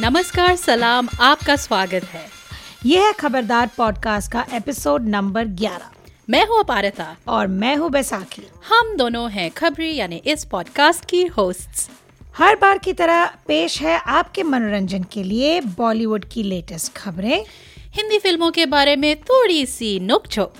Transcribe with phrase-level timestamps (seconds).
[0.00, 2.26] नमस्कार सलाम आपका स्वागत है।
[2.86, 5.92] ये है खबरदार पॉडकास्ट का एपिसोड नंबर 11
[6.30, 11.24] मैं हूँ अपारता। और मैं हूँ बैसाखी। हम दोनों हैं खबरी यानी इस पॉडकास्ट की
[11.24, 11.90] होस्ट्स
[12.36, 17.44] हर बार की तरह पेश है आपके मनोरंजन के लिए बॉलीवुड की लेटेस्ट खबरें।
[17.78, 20.52] हिंदी फ़िल्मों के बारे में थोड़ी सी नुक झोंक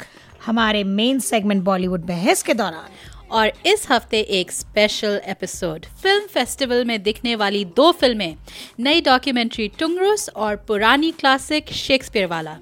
[0.47, 6.85] हमारे मेन सेगमेंट बॉलीवुड बहस के दौरान। और इस हफ़्ते एक स्पेशल एपिसोड फ़िल्म फेस्टिवल
[6.85, 8.37] में दिखने वाली दो फ़िल्में
[8.81, 12.53] नई डॉक्यूमेंट्री टुंगरुस और पुरानी क्लासिक शेक्सपियर वाला।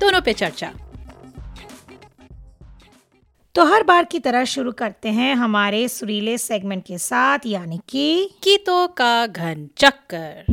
[0.00, 0.72] दोनों पे चर्चा।
[3.54, 8.30] तो हर बार की तरह शुरू करते हैं हमारे सुरीले सेगमेंट के साथ यानी कि
[8.44, 10.44] गीतों का घन चक्कर।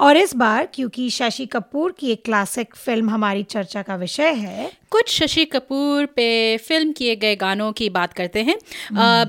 [0.00, 4.70] और इस बार क्योंकि शशि कपूर की एक क्लासिक फ़िल्म हमारी चर्चा का विषय है।
[4.90, 8.56] कुछ शशि कपूर पे फ़िल्म किए गए गानों की बात करते हैं।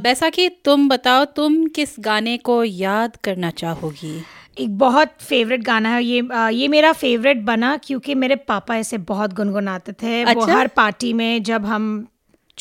[0.02, 4.22] बैसाखी तुम बताओ तुम किस गाने को याद करना चाहोगी?
[4.58, 8.97] एक बहुत फेवरेट गाना है। ये आ, ये मेरा फेवरेट बना क्योंकि मेरे पापा इसे
[9.11, 10.39] बहुत गुनगुनाते थे। अच्छा?
[10.39, 12.08] वो हर पार्टी में जब हम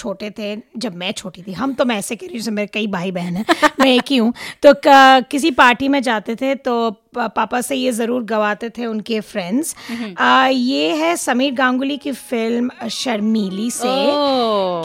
[0.01, 2.87] छोटे थे जब मैं छोटी थी। हम तो मैं ऐसे कह रही हूँ मेरे कई
[2.89, 3.45] भाई बहन हैं
[3.81, 8.23] मैं एक ही हूँ। तो किसी पार्टी में जाते थे तो पापा से ये ज़रूर
[8.25, 9.75] गवाते थे उनके फ्रेंड्स
[10.51, 13.95] ये है समीर गांगुली की फ़िल्म शर्मीली से।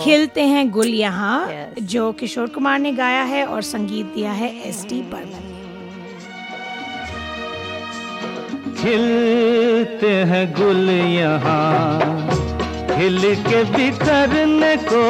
[0.04, 1.48] खिलते हैं गुल यहाँ
[1.84, 5.54] जो किशोर कुमार ने गाया है और संगीत दिया है एस डी बर्मन
[8.78, 12.45] खिलते हैं गुल यहाँ।
[12.96, 15.04] खिल के बिखरने को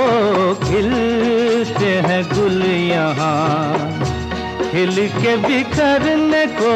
[0.64, 3.78] खिलते हैं गुल यहाँ।
[4.72, 6.72] खिल के बिखरने को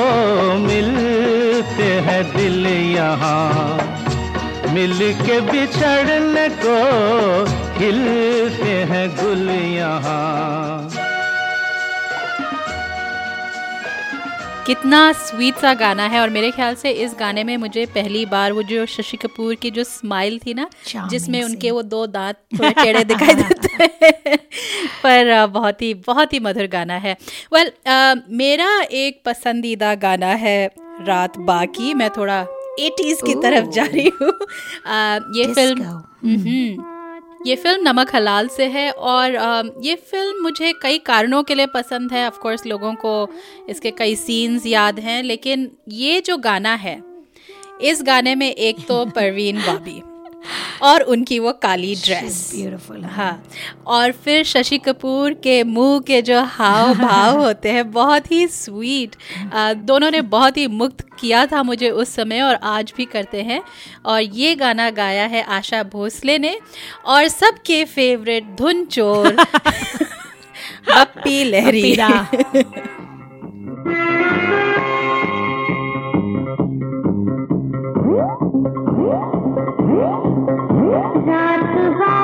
[0.68, 3.78] मिलते हैं दिल यहाँ।
[4.74, 6.78] मिल के बिछड़ने को
[7.80, 10.79] खिलते हैं गुल यहाँ।
[14.70, 18.52] कितना स्वीट सा गाना है और मेरे ख्याल से इस गाने में मुझे पहली बार
[18.52, 20.70] वो जो शशि कपूर की जो स्माइल थी ना
[21.10, 24.38] जिसमें उनके वो दो दांत थोड़े टेढ़े दिखाई देते हैं
[25.04, 27.18] पर बहुत ही बहुत ही मधुर गाना है।
[27.54, 32.42] वेल well, uh, मेरा एक पसंदीदा गाना है रात बाकी मैं थोड़ा
[32.80, 35.84] एटीज़ की तरफ़ जा रही हूँ। uh, ये फ़िल्म
[37.40, 39.36] ये फ़िल्म नमक हलाल से है और
[39.84, 43.14] ये फ़िल्म मुझे कई कारणों के लिए पसंद है। ऑफ़ कोर्स लोगों को
[43.70, 47.02] इसके कई सीन्स याद हैं लेकिन ये जो गाना है
[47.82, 50.02] इस गाने में एक तो परवीन बाबी।
[50.82, 53.44] और उनकी वो काली ड्रेस ब्यूटीफुल हाँ।
[53.88, 59.16] और फिर शशि कपूर के मुँह के जो हाव भाव होते हैं बहुत ही स्वीट
[59.76, 63.62] दोनों ने बहुत ही मुक्त किया था मुझे उस समय और आज भी करते हैं।
[64.06, 66.60] और ये गाना गाया है आशा भोसले ने।
[67.06, 69.34] और सबके फेवरेट धुन चोर
[70.90, 71.96] बप्पी लहरी।
[81.30, 82.19] रात बा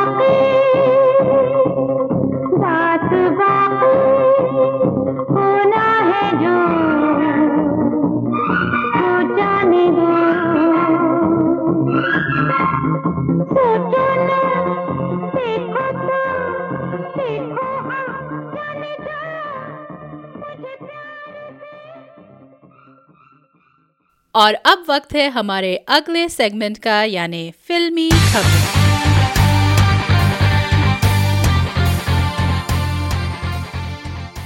[24.36, 28.74] और अब वक्त है हमारे अगले सेगमेंट का यानी फिल्मी खबर।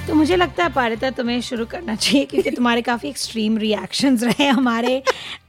[0.07, 4.47] तो मुझे लगता है पारिता तुम्हें शुरू करना चाहिए क्योंकि तुम्हारे काफ़ी एक्सट्रीम रिएक्शंस रहे
[4.47, 5.01] हमारे।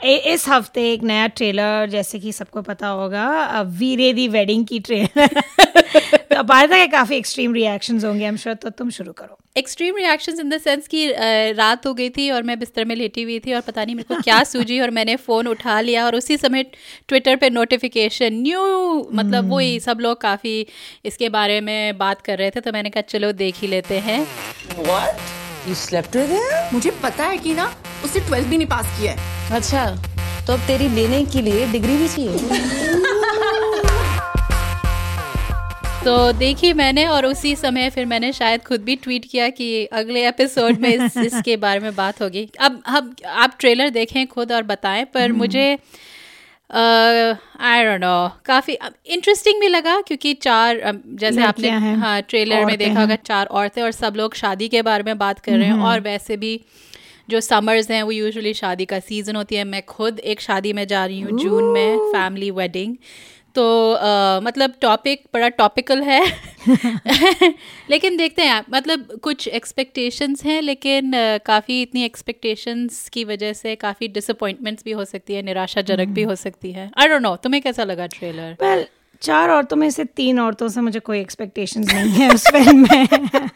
[0.04, 4.80] ए, इस हफ़्ते एक नया ट्रेलर जैसे कि सबको पता होगा वीरे दी वेडिंग की
[4.80, 5.40] ट्रेलर
[6.32, 10.50] तो के काफ़ी एक्सट्रीम रिएक्शंस होंगे हम श्योर तो तुम शुरू करो। Extreme reactions in
[10.50, 11.12] the sense कि
[11.52, 14.14] रात हो गई थी और मैं बिस्तर में लेटी हुई थी और पता नहीं मेरे
[14.14, 16.62] को क्या सूझी और मैंने फ़ोन उठा लिया और उसी समय
[17.08, 18.62] ट्विटर पे नोटिफिकेशन न्यू
[19.12, 19.52] मतलब hmm.
[19.52, 20.66] वही सब लोग काफ़ी
[21.04, 24.26] इसके बारे में बात कर रहे थे तो मैंने कहा चलो देख ही लेते हैं।
[26.72, 29.86] मुझे पता है कि ना उसने ट्वेल्थ भी नहीं पास किया है। अच्छा
[30.46, 33.09] तो अब तेरी लेने के लिए डिग्री भी चाहिए।
[36.04, 40.26] तो देखी मैंने और उसी समय फिर मैंने शायद खुद भी ट्वीट किया कि अगले
[40.28, 44.62] एपिसोड में इस, इसके बारे में बात होगी। अब अब आप ट्रेलर देखें खुद और
[44.62, 45.66] बताएँ पर हम्म। मुझे
[46.70, 48.76] आई डोंट नो काफ़ी
[49.06, 50.80] इंटरेस्टिंग भी लगा क्योंकि चार
[51.14, 55.02] जैसे आपने हाँ ट्रेलर में देखा होगा चार औरतें और सब लोग शादी के बारे
[55.02, 56.60] में बात कर रहे हैं हम्म। और वैसे भी
[57.30, 60.86] जो समर्स हैं वो यूजुअली शादी का सीज़न होती है। मैं खुद एक शादी में
[60.86, 62.96] जा रही हूँ जून में फैमिली वेडिंग
[63.54, 66.32] तो आ, मतलब टॉपिक बड़ा टॉपिकल है।
[67.90, 71.12] लेकिन देखते हैं मतलब कुछ एक्सपेक्टेशंस हैं लेकिन
[71.46, 76.34] काफ़ी इतनी एक्सपेक्टेशंस की वजह से काफ़ी डिसअपॉइंटमेंट्स भी हो सकती है निराशाजनक भी हो
[76.34, 78.84] सकती है। आई डोंट नो तुम्हें कैसा लगा ट्रेलर well,
[79.22, 83.08] चार औरतों में से तीन औरतों से मुझे कोई एक्सपेक्टेशंस नहीं है उस फ़िल्म में।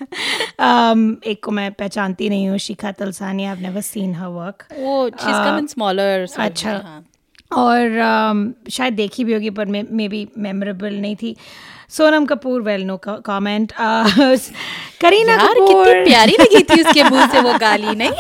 [0.61, 5.11] Um, एक को मैं पहचानती नहीं हूँ Shikha Talsania I never seen her work वो
[5.11, 7.07] come in smaller size, अच्छा। हाँ।
[7.57, 11.37] और um, शायद देखी भी होगी पर मे बी मेमोरेबल नहीं थी।
[11.91, 13.73] Sonam Kapoor well no comment
[15.01, 18.11] Kareena यार कपूर। कितनी प्यारी लगी थी उसके मुँह से वो गाली नहीं?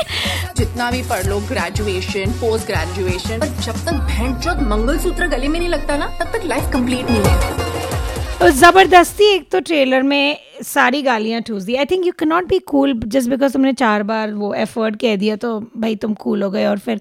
[0.56, 5.68] जितना भी पढ़ लो ग्रेजुएशन पोस्ट ग्रेजुएशन पर जब तक भेंट मंगलसूत्र गले में नहीं
[5.68, 7.62] लगता ना तब तक लाइफ कंप्लीट नहीं है।
[8.38, 12.48] तो ज़बरदस्ती एक तो ट्रेलर में सारी गालियाँ ठूस दी। I think you can not
[12.48, 16.42] be cool just because तुमने चार बार वो एफर्ट कह दिया तो भाई तुम कूल
[16.42, 17.00] हो गए और फिर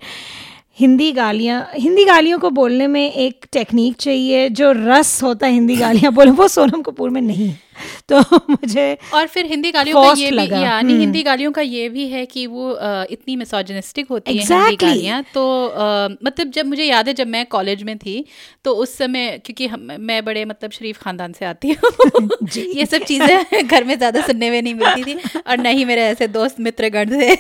[0.80, 5.76] हिंदी गालियाँ, हिंदी गालियों को बोलने में एक टेक्निक चाहिए, जो रस होता है हिंदी
[5.76, 7.60] गालियाँ बोलो वो सोनम कपूर में नहीं है।
[8.10, 11.88] तो मुझे और फिर हिंदी गालियों का ये भी यानी हम्म। हिंदी गालियों का ये
[11.90, 12.72] भी है कि वो
[13.12, 14.52] इतनी मिसोजिनिस्टिक होती exactly.
[14.52, 14.86] है हिंदी.
[14.86, 18.24] गालियाँ तो अ, मतलब जब मुझे याद है जब मैं कॉलेज में थी
[18.66, 21.92] तो उस समय क्योंकि हम मैं बड़े मतलब शरीफ खानदान से आती हूँ
[22.58, 26.02] ये सब चीज़ें घर में ज़्यादा सुनने में नहीं मिलती थी और न ही मेरे
[26.04, 27.36] ऐसे दोस्त मित्रगण थे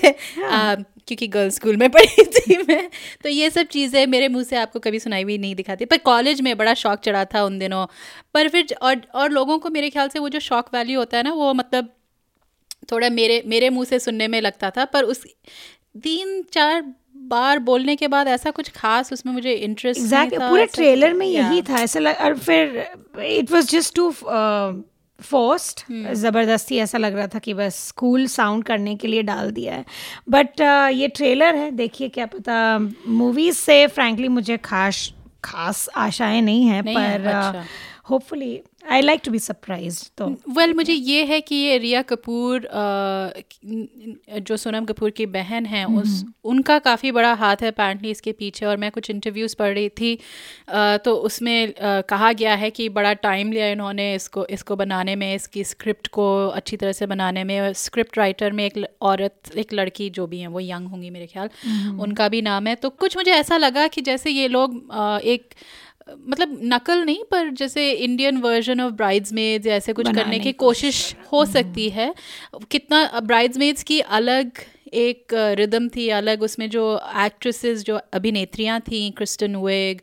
[1.07, 2.89] क्योंकि गर्ल्स स्कूल में पढ़ी थी मैं
[3.23, 6.41] तो ये सब चीज़ें मेरे मुँह से आपको कभी सुनाई हुई नहीं दिखाती पर कॉलेज
[6.41, 7.85] में बड़ा शौक चढ़ा था उन दिनों
[8.33, 11.23] पर फिर और और लोगों को मेरे ख्याल से वो जो शॉक वैल्यू होता है
[11.23, 11.89] ना वो मतलब
[12.91, 15.23] थोड़ा मेरे मेरे मुँह से सुनने में लगता था पर उस
[16.03, 16.81] तीन चार
[17.15, 21.61] बार बोलने के बाद ऐसा कुछ खास उसमें मुझे इंटरेस्ट एग्जैक्टली पूरे ट्रेलर में यही
[21.61, 22.87] था ऐसा लग और फिर
[23.19, 24.09] it was just too
[25.19, 25.81] forced.
[26.13, 29.85] ज़बरदस्ती ऐसा लग रहा था कि बस स्कूल साउंड करने के लिए डाल दिया है
[30.29, 32.57] बट uh, ये ट्रेलर है देखिए क्या पता
[33.07, 37.63] मूवीज़ से फ्रैंकली मुझे खास खास आशाएँ नहीं हैं नहीं है, पर अच्छा।
[38.09, 40.25] Hopefully I like to be surprise तो
[40.55, 45.83] वेल मुझे ये है कि ये रिया कपूर अ, जो सोनम कपूर की बहन है
[45.87, 49.89] उस उनका काफ़ी बड़ा हाथ है अपेरेंटली इसके पीछे और मैं कुछ इंटरव्यूज़ पढ़ रही
[49.89, 50.13] थी
[50.67, 55.15] अ, तो उसमें अ, कहा गया है कि बड़ा टाइम लिया इन्होंने इसको इसको बनाने
[55.15, 59.73] में इसकी स्क्रिप्ट को अच्छी तरह से बनाने में स्क्रिप्ट राइटर में एक औरत एक
[59.73, 61.49] लड़की जो भी हैं वो यंग होंगी मेरे ख्याल
[61.99, 64.75] उनका भी नाम है। तो कुछ मुझे ऐसा लगा कि जैसे ये लोग
[65.25, 65.53] एक
[66.07, 71.15] मतलब नकल नहीं पर जैसे इंडियन वर्जन ऑफ़ ब्राइड्समेड्स या ऐसे कुछ करने की कोशिश
[71.33, 72.13] हो। सकती है।
[72.71, 74.51] कितना ब्राइड्समेड्स की अलग
[74.93, 76.83] एक रिदम थी अलग उसमें जो
[77.25, 80.01] एक्ट्रेसेस जो अभिनेत्रियाँ थी क्रिस्टन वेग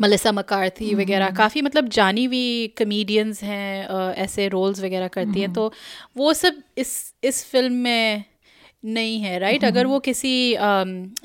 [0.00, 5.72] मलिसा मकारथी वगैरह काफ़ी मतलब जानी हुई कमेडियंस हैं ऐसे रोल्स वगैरह करती हैं। तो
[6.16, 8.24] वो सब इस इस फ़िल्म में
[8.84, 9.72] नहीं है राइट right?
[9.72, 10.56] अगर वो किसी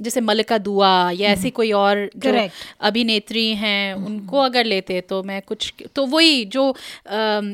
[0.02, 2.50] जैसे मलिका दुआ या ऐसी कोई और जो
[2.82, 6.76] अभिनेत्री हैं उनको अगर लेते तो मैं कुछ तो वही जो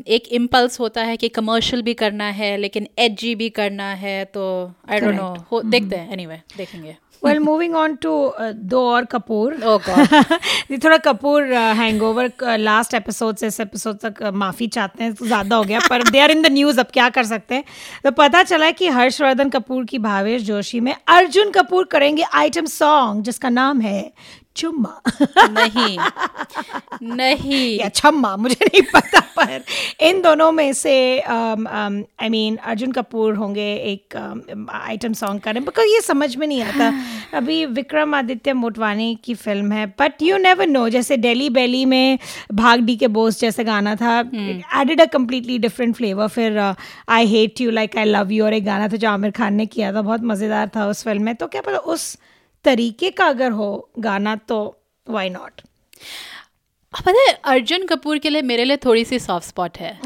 [0.07, 4.71] एक इम्पल्स होता है कि कमर्शियल भी करना है लेकिन एजी भी करना है तो
[4.91, 9.55] आई डोंट नो देखते हैं एनीवे anyway, देखेंगे। वेल मूविंग ऑन टू दो और कपूर।
[9.65, 9.79] Oh
[10.71, 15.13] ये थोड़ा Kapoor hangover last episode से इस एपिसोड तक uh, माफ़ी चाहते हैं
[15.13, 17.63] तो ज़्यादा हो गया पर they are in the news अब क्या कर सकते हैं?
[18.03, 22.65] तो पता चला है कि हर्षवर्धन कपूर की भावेश जोशी में अर्जुन कपूर करेंगे आइटम
[22.65, 24.11] सॉन्ग जिसका नाम है
[24.55, 25.01] चुम्मा।
[25.51, 25.97] नहीं।
[27.15, 29.63] नहीं। या छम्मा मुझे नहीं पता पर
[30.01, 34.15] इन दोनों में से आई मीन अर्जुन कपूर होंगे एक
[34.73, 36.91] आइटम सॉन्ग करें बिकॉज़ ये समझ में नहीं आता।
[37.37, 42.17] अभी विक्रम आदित्य मोटवानी की फ़िल्म है बट यू नेवर नो जैसे डेली बेली में
[42.53, 44.19] भाग डी के बोस जैसे गाना था
[44.81, 48.65] added a completely different flavour फिर I hate you like I love you और एक
[48.65, 51.47] गाना था जो आमिर खान ने किया था बहुत मज़ेदार था उस फ़िल्म में। तो
[51.47, 52.15] क्या पता उस
[52.65, 53.69] तरीके का अगर हो
[53.99, 54.59] गाना तो
[55.07, 55.61] वाई नॉट
[56.99, 59.97] पता है अर्जुन कपूर के लिए मेरे लिए थोड़ी सी सॉफ्ट स्पॉट है।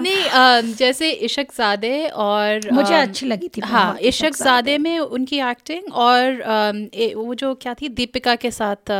[0.00, 5.92] नहीं जैसे इशक ज़ादे और मुझे अच्छी लगी थी हाँ इशक ज़ादे में उनकी एक्टिंग
[5.92, 6.42] और
[7.16, 8.92] वो जो क्या थी दीपिका के साथ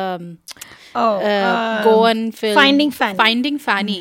[0.96, 3.16] Goan film Finding Fanny.
[3.18, 4.00] Finding Fanny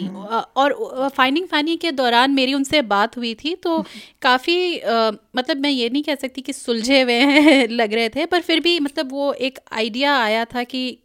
[0.56, 3.86] और फाइंडिंग फैनी के दौरान मेरी उनसे बात हुई थी तो
[4.22, 4.82] काफ़ी
[5.36, 8.60] मतलब मैं ये नहीं कह सकती कि सुलझे हुए हैं लग रहे थे पर फिर
[8.60, 10.98] भी मतलब वो एक आइडिया आया था कि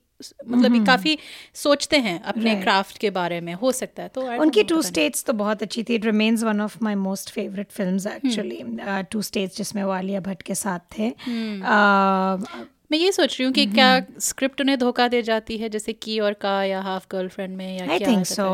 [0.48, 1.18] मतलब ये काफ़ी
[1.54, 5.32] सोचते हैं अपने क्राफ्ट के बारे में हो सकता है तो उनकी टू स्टेट्स तो
[5.32, 8.62] बहुत अच्छी थी it remains one of my most favourite films actually
[9.10, 12.46] two states जिसमें वो आलिया भट्ट के साथ थे। Uh,
[12.90, 16.18] मैं ये सोच रही हूँ कि क्या स्क्रिप्ट उन्हें धोखा दे जाती है जैसे की
[16.20, 18.46] और का या हाफ़ गर्लफ्रेंड में या I think so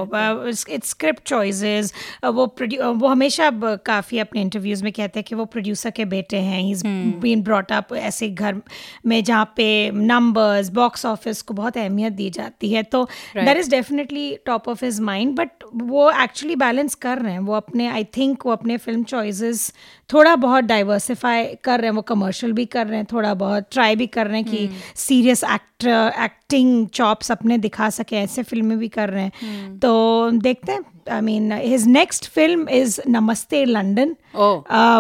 [0.75, 1.93] it's script choices
[2.25, 3.51] वो वो हमेशा
[3.87, 6.83] काफ़ी अपने इंटरव्यूज़ में कहते हैं कि वो प्रोड्यूसर के बेटे हैं। He is
[7.21, 8.61] been brought up ऐसे घर
[9.07, 13.05] में जहाँ पे नंबर्स बॉक्स ऑफ़िस को बहुत अहमियत दी जाती है। तो
[13.37, 17.55] that is definitely top of his mind but वो एक्चुअली बैलेंस कर रहे हैं। वो
[17.55, 19.73] अपने आई थिंक वो अपने फ़िल्म चॉइसेस
[20.11, 23.97] थोड़ा बहुत डाइवर्सिफाई कर रहे हैं। वो कमर्शियल भी कर रहे हैं थोड़ा बहुत ट्राई
[23.97, 28.89] भी कर रहे हैं कि सीरियस एक्टर एक्टिंग चॉप्स अपने दिखा सके ऐसे फ़िल्में भी
[28.89, 29.83] कर रहे हैं। hmm.
[29.83, 34.17] तो देखते हैं। I mean his next film is Namaste London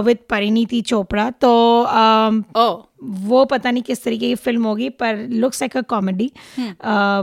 [0.00, 2.76] with Parineeti Chopra तो um, oh.
[3.06, 6.32] वो पता नहीं किस तरीके की फ़िल्म होगी पर looks like a comedy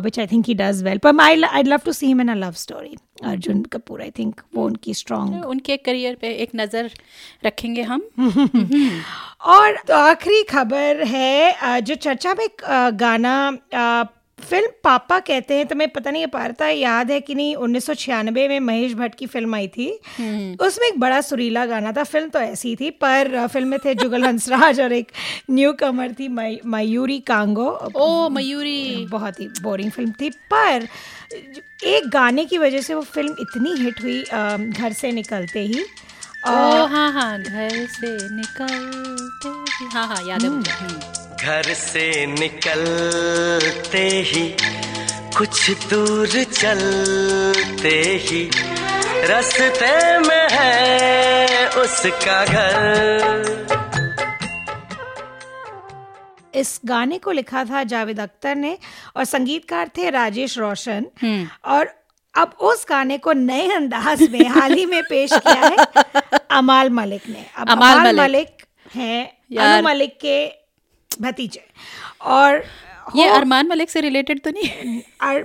[0.04, 2.36] which I think he does well पर I I love to see him in a
[2.36, 6.92] love story Arjun Kapoor I think वो उनकी स्ट्रॉन्ग उनके करियर पे एक नज़र
[7.46, 8.02] रखेंगे हम।
[9.46, 12.48] और तो आखिरी खबर है जो चर्चा में
[13.00, 13.52] गाना
[14.40, 17.94] फ़िल्म पापा कहते हैं तो मैं पता नहीं पारता याद है कि नहीं उन्नीस सौ
[17.94, 19.88] छियानबे में महेश भट्ट की फ़िल्म आई थी।
[20.18, 23.94] हम्म। उसमें एक बड़ा सुरीला गाना था फ़िल्म तो ऐसी थी पर फ़िल्म में थे
[23.96, 25.12] जुगल हंसराज और एक
[25.50, 30.88] न्यू कमर थी मयूरी कांगो। ओ मयूरी। बहुत ही बोरिंग फ़िल्म थी पर
[31.86, 34.22] एक गाने की वजह से वो फ़िल्म इतनी हिट हुई
[34.70, 35.84] घर से निकलते ही।
[36.43, 42.25] ओ हाँ हाँ घर से निकलते ही हाँ हाँ याद है मुझे हम्म। घर से
[42.25, 44.43] निकलते ही
[45.38, 48.43] कुछ दूर चलते ही
[49.29, 53.81] रास्ते में है उसका घर
[56.55, 58.77] इस गाने को लिखा था जावेद अख्तर ने
[59.15, 61.93] और संगीतकार थे राजेश रोशन हम्म। और
[62.36, 65.75] अब उस गाने को नए अंदाज में हाल ही में पेश किया है
[66.52, 69.25] अमाल मलिक ने। अब अमाल, अमाल मलिक, मलिक हैं
[69.58, 70.46] अनु मलिक के
[71.22, 71.66] भतीजे।
[72.22, 72.63] और
[73.16, 75.02] ये अरमान मलिक से रिलेटेड तो नहीं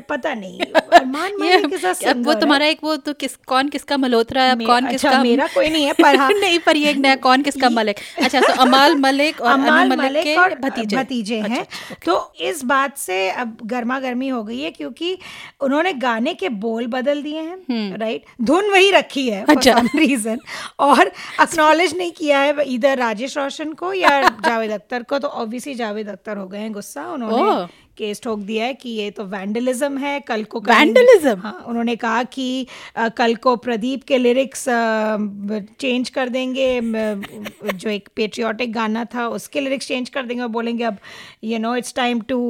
[0.08, 0.60] पता नहीं
[0.98, 4.54] अरमान मलिक के साथ अब वो तुम्हारा एक वो तो किस कौन किसका मल्होत्रा है?
[4.56, 7.42] कौन अच्छा, किसका मेरा कोई नहीं है पर हाँ। नहीं पर ये एक नया कौन
[7.42, 7.96] किसका मलिक?
[8.22, 12.32] अच्छा तो अमाल मलिक और अमाल मलिक के और भतीजे। भतीजे अच्छा, हैं। अच्छा, तो
[12.40, 15.16] इस बात से अब गर्मा गर्मी हो गई है क्योंकि
[15.60, 20.38] उन्होंने गाने के बोल बदल दिए हैं राइट हम्म। धुन वही रखी है अच्छा। रीजन
[20.78, 25.74] और अक्नॉलेज नहीं किया है इधर राजेश रोशन को या जावेद अख्तर को तो ऑब्वियसली
[25.74, 27.66] जावेद अख्तर हो गए हैं गुस्सा उन्होंने।
[27.98, 32.22] केस ठोक दिया है कि ये तो वैंडलिज्म है कल को वैंडलिज्म हाँ उन्होंने कहा
[32.22, 34.64] कि आ, कल को प्रदीप के लिरिक्स
[35.80, 40.84] चेंज कर देंगे जो एक पेट्रियाटिक गाना था उसके लिरिक्स चेंज कर देंगे और बोलेंगे
[40.84, 40.98] अब
[41.44, 42.40] you know it's time to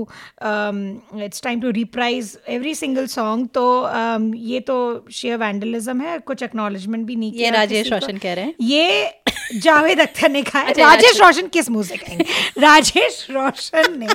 [0.43, 4.79] it's time to reprise every single song तो um, ये तो
[5.13, 10.01] शेयर वैंडलिज्म है कुछ एक्नोलेजमेंट भी नहीं किया राजेश रोशन कह रहे हैं। ये जावेद
[10.01, 12.25] अख्तर ने कहा अच्छा, राजेश रोशन किस मुँह से कहेंगे?
[12.59, 14.07] राजेश रोशन ने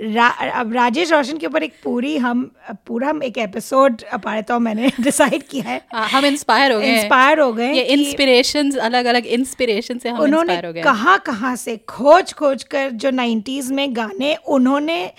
[0.00, 2.50] रा, अब राजेश रोशन के ऊपर एक पूरी हम
[2.86, 4.02] पूरा हम एक एपिसोड
[4.48, 7.82] तो मैंने डिसाइड किया है। आ, हाँ, हम इंस्पायर हो गए इंस्पायर हो गए ये
[7.82, 12.90] इंस्पिरेशंस अलग अलग इंस्पिरेशन से हम उन्होंने हो गए कहाँ कहाँ से खोज खोज कर
[12.90, 15.12] जो नाइन्टीज में गाने उन्होंने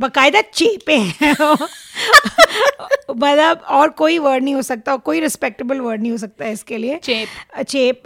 [0.00, 1.36] बकायदा चेपे हैं।
[3.16, 6.96] मतलब और कोई वर्ड नहीं हो सकता कोई रिस्पेक्टेबल वर्ड नहीं हो सकता इसके लिए।
[6.96, 8.02] चेप। चेप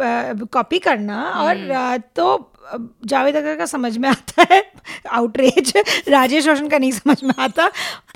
[0.52, 2.52] कॉपी करना और हम्म। तो
[3.07, 4.63] जावेद अगर का समझ में आता है
[5.11, 5.73] आउटरीच
[6.09, 7.67] राजेश रोशन का नहीं समझ में आता,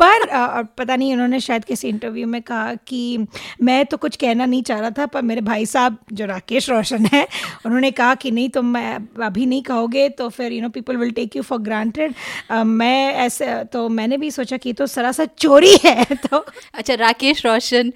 [0.03, 3.27] पर पता नहीं उन्होंने शायद किसी इंटरव्यू में कहा कि
[3.63, 7.07] मैं तो कुछ कहना नहीं चाह रहा था, पर मेरे भाई साहब, जो राकेश रोशन
[7.13, 7.27] है,
[7.67, 8.95] उन्होंने कहा कि नहीं तुम मैं
[9.25, 12.15] अभी नहीं कहोगे तो फिर you know people will take you for granted
[12.53, 16.45] मैं ऐसे तो मैंने भी सोचा कि तो सरासर चोरी है तो
[16.75, 17.93] अच्छा राकेश रोशन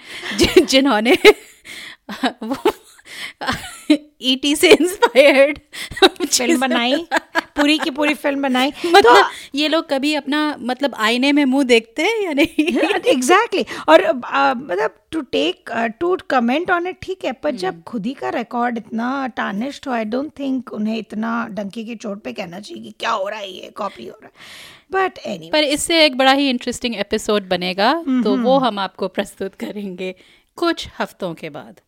[0.61, 1.17] जिन्होंने
[3.41, 5.59] ईटी e से इंस्पायर्ड
[6.27, 7.07] फ़िल्म बनाई
[7.57, 11.65] पूरी की पूरी फ़िल्म बनाई मतलब तो, ये लोग कभी अपना मतलब आईने में मुँह
[11.65, 13.89] देखते हैं या नहीं एग्जैक्टली exactly.
[13.89, 17.59] और मतलब to take to comment on it ठीक है पर hmm.
[17.59, 21.85] जब हम्म। खुद ही का रिकॉर्ड इतना टार्निश्ड हो आई डोंट थिंक उन्हें इतना डंकी
[21.85, 24.75] की चोट पे कहना चाहिए कि क्या हो रहा है ये कॉपी हो रहा है
[24.93, 25.53] बट anyway.
[25.53, 28.25] पर इससे एक बड़ा ही इंटरेस्टिंग एपिसोड बनेगा mm-hmm.
[28.25, 30.15] तो वो हम आपको प्रस्तुत करेंगे
[30.59, 31.81] कुछ हफ्तों के बाद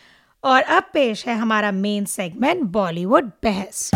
[0.45, 3.91] और अब पेश है हमारा मेन सेगमेंट बॉलीवुड बहस।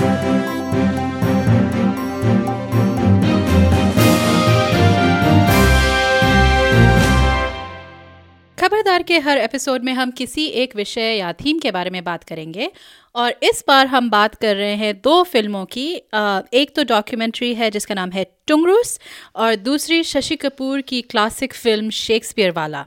[8.59, 12.25] खबरदार के हर एपिसोड में हम किसी एक विषय या थीम के बारे में बात
[12.25, 12.71] करेंगे
[13.15, 15.87] और इस बार हम बात कर रहे हैं दो फ़िल्मों की।
[16.55, 18.99] एक तो डॉक्यूमेंट्री है, जिसका नाम है टुंगरूस
[19.37, 22.85] और दूसरी शशि कपूर की क्लासिक फ़िल्म शेक्सपियर वाला।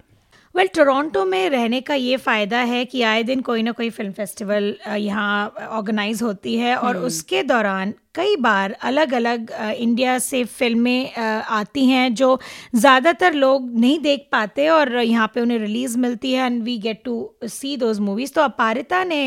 [0.55, 4.12] वेल टोरंटो में रहने का ये फ़ायदा है कि आए दिन कोई ना कोई फ़िल्म
[4.12, 10.43] फेस्टिवल यहाँ ऑर्गेनाइज होती है और हम्म। उसके दौरान कई बार अलग अलग इंडिया से
[10.43, 12.39] फ़िल्में आती हैं जो
[12.75, 17.01] ज़्यादातर लोग नहीं देख पाते और यहाँ पे उन्हें रिलीज़ मिलती है and we get
[17.05, 17.17] to
[17.50, 19.24] see those movies तो अपारिता ने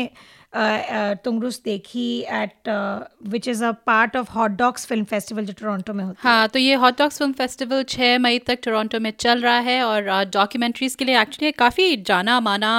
[0.53, 2.69] तुंगरुस देखी at
[3.29, 6.59] which is a part of Hot Docs film festival जो टोरंटो में होता हाँ तो
[6.59, 10.97] ये हॉट डॉग्स फ़िल्म फेस्टिवल छः मई तक टोरंटो में चल रहा है और डॉक्यूमेंट्रीज़
[10.97, 12.71] के लिए एक्चुअली काफ़ी जाना माना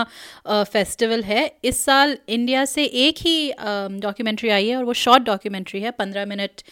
[0.48, 3.52] फेस्टिवल है। इस साल इंडिया से एक ही
[4.00, 6.62] डॉक्यूमेंट्री आई है और वो शॉर्ट डॉक्यूमेंट्री है पंद्रह मिनट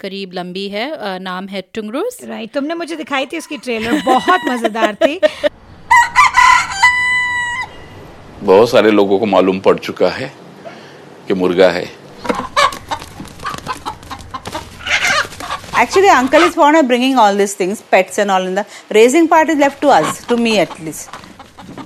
[0.00, 4.94] करीब लंबी है। नाम है टुंगरूस राइट तुमने मुझे दिखाई थी उसकी ट्रेलर बहुत मज़ेदार
[4.94, 5.20] थी।
[8.46, 10.32] बहुत सारे लोगों को मालूम पड़ चुका है
[11.28, 11.90] कि मुर्गा है
[15.82, 18.64] Actually, uncle is fond of bringing all these things, pets and all in the
[18.96, 21.16] raising part is left to us, to me at least.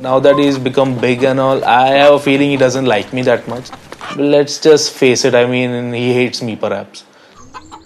[0.01, 3.23] Now that he's become big and all, I have a feeling he doesn't like me
[3.23, 3.71] that much.
[4.09, 7.05] But let's just face it, I mean, he hates me perhaps.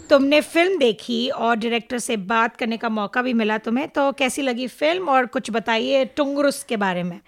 [0.08, 4.42] तुमने film देखी और director से बात करने का मौका भी मिला तुम्हें तो कैसी
[4.42, 7.18] लगी फ़िल्म और कुछ बताइए टुंगरुस के बारे में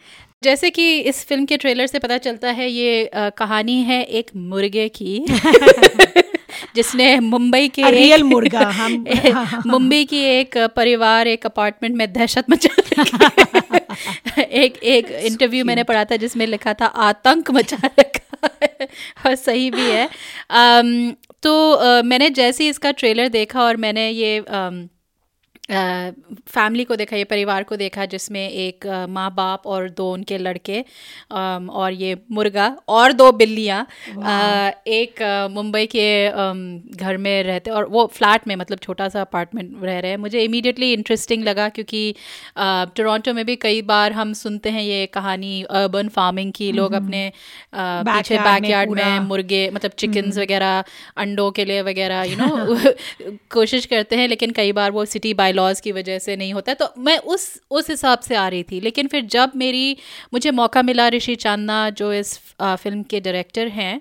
[0.42, 4.30] जैसे कि इस फ़िल्म के ट्रेलर से पता चलता है ये आ, कहानी है एक
[4.36, 5.26] मुर्गे की
[6.74, 9.04] जिसने मुंबई के रियल मुर्गा हम
[9.66, 12.82] मुंबई की एक परिवार एक अपार्टमेंट में दहशत मचा
[14.42, 18.48] एक एक इंटरव्यू मैंने पढ़ा था जिसमें लिखा था आतंक मचा रखा
[19.26, 20.08] और सही भी है।
[20.50, 24.88] आम, तो आ, मैंने जैसे ही इसका ट्रेलर देखा और मैंने ये आम,
[25.72, 30.84] फैमिली को देखा ये परिवार को देखा जिसमें एक माँ बाप और दो उनके लड़के
[31.30, 33.80] और ये मुर्गा और दो बिल्लियाँ
[34.88, 36.06] एक मुंबई के
[36.96, 40.40] घर में रहते और वो फ्लैट में मतलब छोटा सा अपार्टमेंट रह रहे हैं मुझे
[40.40, 42.02] इमीडिएटली इंटरेस्टिंग लगा क्योंकि
[42.96, 47.22] टोरंटो में भी कई बार हम सुनते हैं ये कहानी अर्बन फ़ार्मिंग की लोग। अपने
[47.74, 50.84] पीछे बैकयार्ड में, मुर्गे मतलब चिकन्स हम्म। वगैरह
[51.16, 52.50] अंडों के लिए वगैरह यू नो
[53.52, 56.72] कोशिश करते हैं लेकिन कई बार वो सिटी बाई लॉज की वजह से नहीं होता
[56.72, 59.96] है। तो मैं उस उस हिसाब से आ रही थी। लेकिन फिर जब मेरी,
[60.34, 64.00] मुझे मौका मिला ऋषि चांदना, जो इस फ़िल्म के डायरेक्टर हैं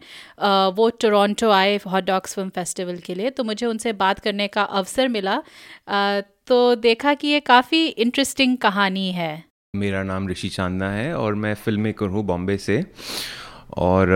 [0.75, 4.63] वो टोरंटो आए हॉट डॉग्स फ़िल्म फेस्टिवल के लिए तो मुझे उनसे बात करने का
[4.79, 5.41] अवसर मिला।
[6.47, 9.31] तो देखा कि ये काफ़ी इंटरेस्टिंग कहानी है।
[9.73, 12.83] मेरा नाम ऋषि चांदना है और मैं फ़िल्म मेकर हूँ बॉम्बे से।
[13.79, 14.09] और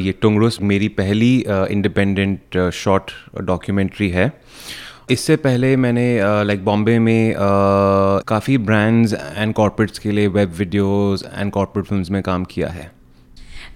[0.00, 3.10] ये टुंगरुस मेरी पहली इंडिपेंडेंट शॉर्ट
[3.42, 4.30] डॉक्यूमेंट्री है।
[5.10, 6.06] इससे पहले मैंने
[6.44, 7.34] लाइक बॉम्बे में
[8.28, 12.90] काफ़ी ब्रांड्स एंड कॉर्पोरेट्स के लिए web videos and corporate films में काम किया है।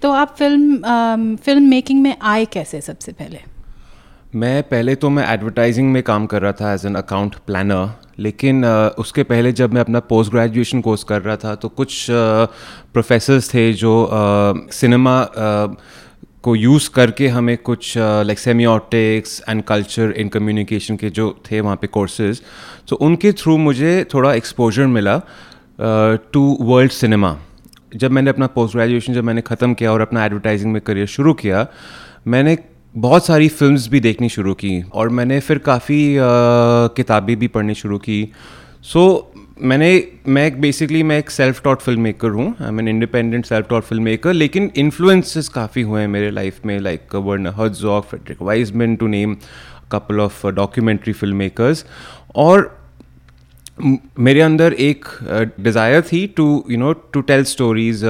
[0.03, 3.38] तो आप फ़िल्म फ़िल्म मेकिंग में आए कैसे सबसे पहले?
[4.35, 7.88] मैं पहले तो मैं एडवर्टाइजिंग में काम कर रहा था एज एन अकाउंट प्लानर
[8.19, 12.07] लेकिन uh, उसके पहले जब मैं अपना पोस्ट ग्रेजुएशन कोर्स कर रहा था तो कुछ
[12.11, 14.11] प्रोफेसर्स uh, थे जो
[14.73, 15.77] सिनेमा uh,
[16.48, 21.76] को यूज़ करके हमें कुछ like semiotics and culture in communication के जो थे वहाँ
[21.76, 22.42] पे कोर्सेज
[22.88, 25.20] तो उनके थ्रू मुझे थोड़ा एक्सपोजर मिला
[26.32, 27.37] टू वर्ल्ड सिनेमा
[27.96, 31.32] जब मैंने अपना पोस्ट ग्रेजुएशन जब मैंने ख़त्म किया और अपना एडवर्टाइजिंग में करियर शुरू
[31.34, 31.66] किया
[32.26, 32.58] मैंने
[32.96, 37.74] बहुत सारी फिल्म्स भी देखनी शुरू की और मैंने फिर काफ़ी uh, किताबें भी पढ़नी
[37.74, 38.28] शुरू की।
[38.82, 39.90] सो so, मैंने
[40.29, 43.85] मैं बेसिकली मैं एक सेल्फ टॉट फ़िल्म मेकर हूँ। I am an independent self taught
[43.85, 48.97] film maker लेकिन इन्फ्लुएंसेस काफ़ी हुए हैं मेरे लाइफ में like Werner Herzog Frederick Wiseman
[48.97, 49.37] to name
[49.92, 51.85] couple of documentary film makers
[52.37, 52.77] और
[54.18, 55.05] मेरे अंदर एक
[55.61, 58.03] डिज़ायर uh, थी to you know to tell stories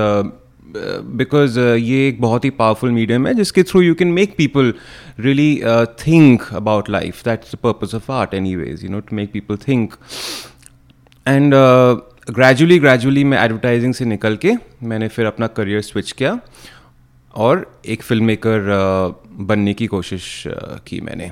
[1.17, 4.73] because ये एक बहुत ही पावरफुल मीडियम है जिसके through you can make people
[5.21, 5.61] really
[6.07, 9.95] think about life that's the purpose of art anyways you know to make people think
[11.29, 11.55] and
[12.31, 16.41] gradually gradually मैं advertising से निकल के मैंने फिर अपना करियर स्विच किया
[17.35, 21.31] और एक फ़िल्म मेकर uh, बनने की कोशिश uh, की मैंने।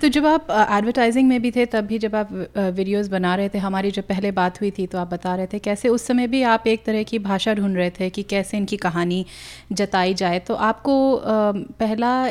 [0.00, 3.48] तो जब आप एडवर्टाइजिंग uh, में भी थे तब भी जब आप वीडियोस बना रहे
[3.48, 6.26] थे हमारी जब पहले बात हुई थी तो आप बता रहे थे कैसे उस समय
[6.26, 9.26] भी आप एक तरह की भाषा ढूंढ रहे थे कि कैसे इनकी कहानी
[9.72, 11.22] जताई जाए। तो आपको
[11.80, 12.30] पहला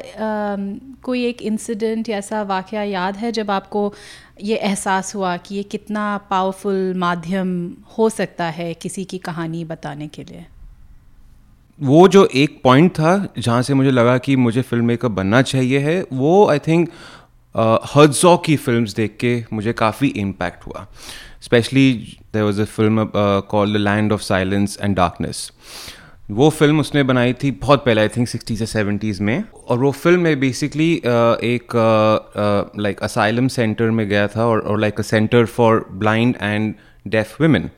[1.04, 3.94] कोई एक इंसिडेंट या ऐसा वाक़ याद है जब आपको
[4.42, 7.50] ये एहसास हुआ कि ये कितना पावरफुल माध्यम
[7.98, 10.46] हो सकता है किसी की कहानी बताने के लिए।
[11.80, 15.80] वो जो एक पॉइंट था, जहाँ से मुझे लगा कि मुझे फ़िल्म मेकर बनना चाहिए
[15.80, 16.90] है, वो आई थिंक
[17.56, 20.86] हर्जो की फिल्म्स देख के मुझे काफ़ी इम्पैक्ट हुआ।
[21.42, 21.92] Specially
[22.34, 23.10] there was a film
[23.50, 25.52] call the land of silence and darkness
[26.32, 29.92] वो फ़िल्म उसने बनाई थी बहुत पहले आई थिंक सिक्सटीज या सेवेंटीज़ में। और वो
[29.92, 30.94] फ़िल्म में बेसिकली
[31.44, 31.76] एक
[32.80, 36.74] लाइक असाइलम सेंटर में गया था और like a centre for blind and
[37.08, 37.70] deaf women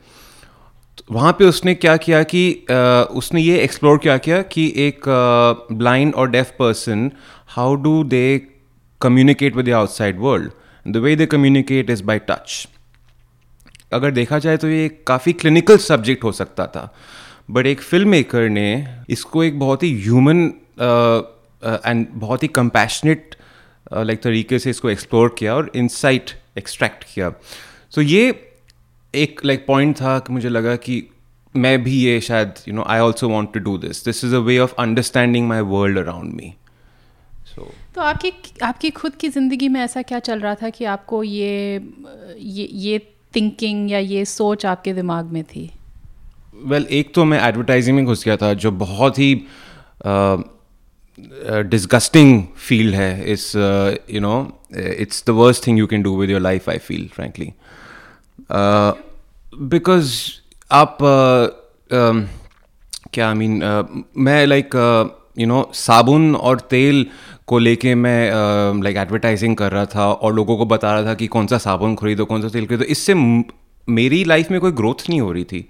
[1.12, 2.76] वहाँ पे उसने क्या किया कि uh,
[3.10, 5.00] उसने ये एक्सप्लोर क्या किया कि एक
[5.72, 7.10] ब्लाइंड और deaf person
[7.48, 8.42] how do they
[9.00, 10.50] communicate with the outside world
[10.88, 12.68] the way they communicate is by touch
[13.92, 16.94] अगर देखा जाए तो ये काफ़ी क्लिनिकल सब्जेक्ट हो सकता था।
[17.50, 20.44] बट एक फ़िल्म मेकर ने इसको एक बहुत ही ह्यूमन
[21.86, 23.34] एंड बहुत ही कंपैशनेट
[23.92, 27.32] लाइक तरीके से इसको एक्सप्लोर किया और इंसाइट एक्सट्रैक्ट किया।
[27.90, 28.52] सो ये
[29.14, 31.02] एक लाइक पॉइंट था कि मुझे लगा कि
[31.56, 34.38] मैं भी ये शायद you know I also want to do this this is a
[34.38, 36.54] way of understanding my world around me
[37.54, 38.32] so तो आपकी
[38.62, 41.84] आपकी खुद की ज़िंदगी में ऐसा क्या चल रहा था कि आपको ये
[42.38, 42.98] ये ये
[43.36, 45.70] थिंकिंग या ये सोच आपके दिमाग में थी?
[46.64, 49.34] वेल well, एक तो मैं एडवर्टाइजिंग में घुस गया था जो बहुत ही
[51.70, 53.52] डिस्गस्टिंग फ़ील्ड है। इस
[54.10, 54.34] you know
[54.76, 57.52] it's the worst thing you can do with your life I feel frankly
[59.62, 60.14] because
[60.72, 61.46] आप uh,
[61.96, 62.22] um,
[63.12, 64.74] क्या आई मीन uh, मैं लाइक
[65.38, 67.06] यू नो साबुन और तेल
[67.46, 68.30] को लेके मैं
[68.82, 71.46] लाइक uh, एडवर्टाइजिंग like, कर रहा था और लोगों को बता रहा था कि कौन
[71.46, 73.14] सा साबुन खरीदो कौन सा तेल खरीदो। इससे
[73.88, 75.68] मेरी लाइफ में कोई ग्रोथ नहीं हो रही थी।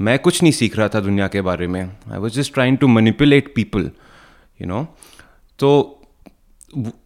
[0.00, 2.88] मैं कुछ नहीं सीख रहा था दुनिया के बारे में। I was just trying to
[2.88, 3.90] manipulate people
[4.60, 4.86] you know
[5.58, 5.94] तो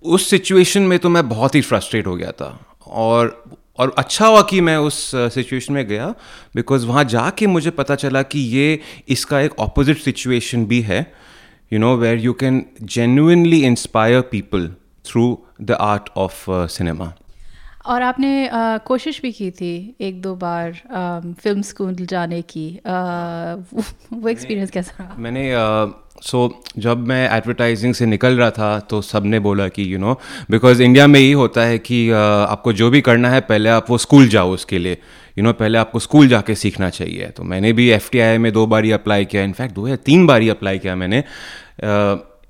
[0.02, 3.44] उस सिचुएशन में तो मैं बहुत ही फ्रस्ट्रेट हो गया था। और
[3.78, 6.14] और अच्छा हुआ कि मैं उस सिचुएशन uh, में गया
[6.55, 8.78] बिकॉज़ वहाँ जाके मुझे पता चला कि ये
[9.09, 11.12] इसका एक ऑपोजिट सिचुएशन भी है
[11.72, 14.68] you know where you can genuinely inspire people
[15.07, 17.12] through the art of cinema
[17.86, 22.80] और आपने आ, कोशिश भी की थी एक दो बार आ, फ़िल्म स्कूल जाने की।
[22.86, 22.90] आ,
[24.12, 25.14] वो एक्सपीरियंस कैसा रहा?
[25.18, 25.50] मैंने
[26.22, 30.20] सो so, जब मैं एडवर्टाइजिंग से निकल रहा था तो सबने बोला कि यू नो
[30.50, 33.90] बिकॉज़ इंडिया में यही होता है कि uh, आपको जो भी करना है पहले आप
[33.90, 37.26] वो स्कूल जाओ उसके लिए। यू you नो know, पहले आपको स्कूल जाके सीखना चाहिए।
[37.26, 40.40] तो मैंने भी एफटीआई में दो बार ही अप्लाई किया इनफैक्ट दो या तीन बार
[40.40, 41.22] ही अप्लाई किया मैंने।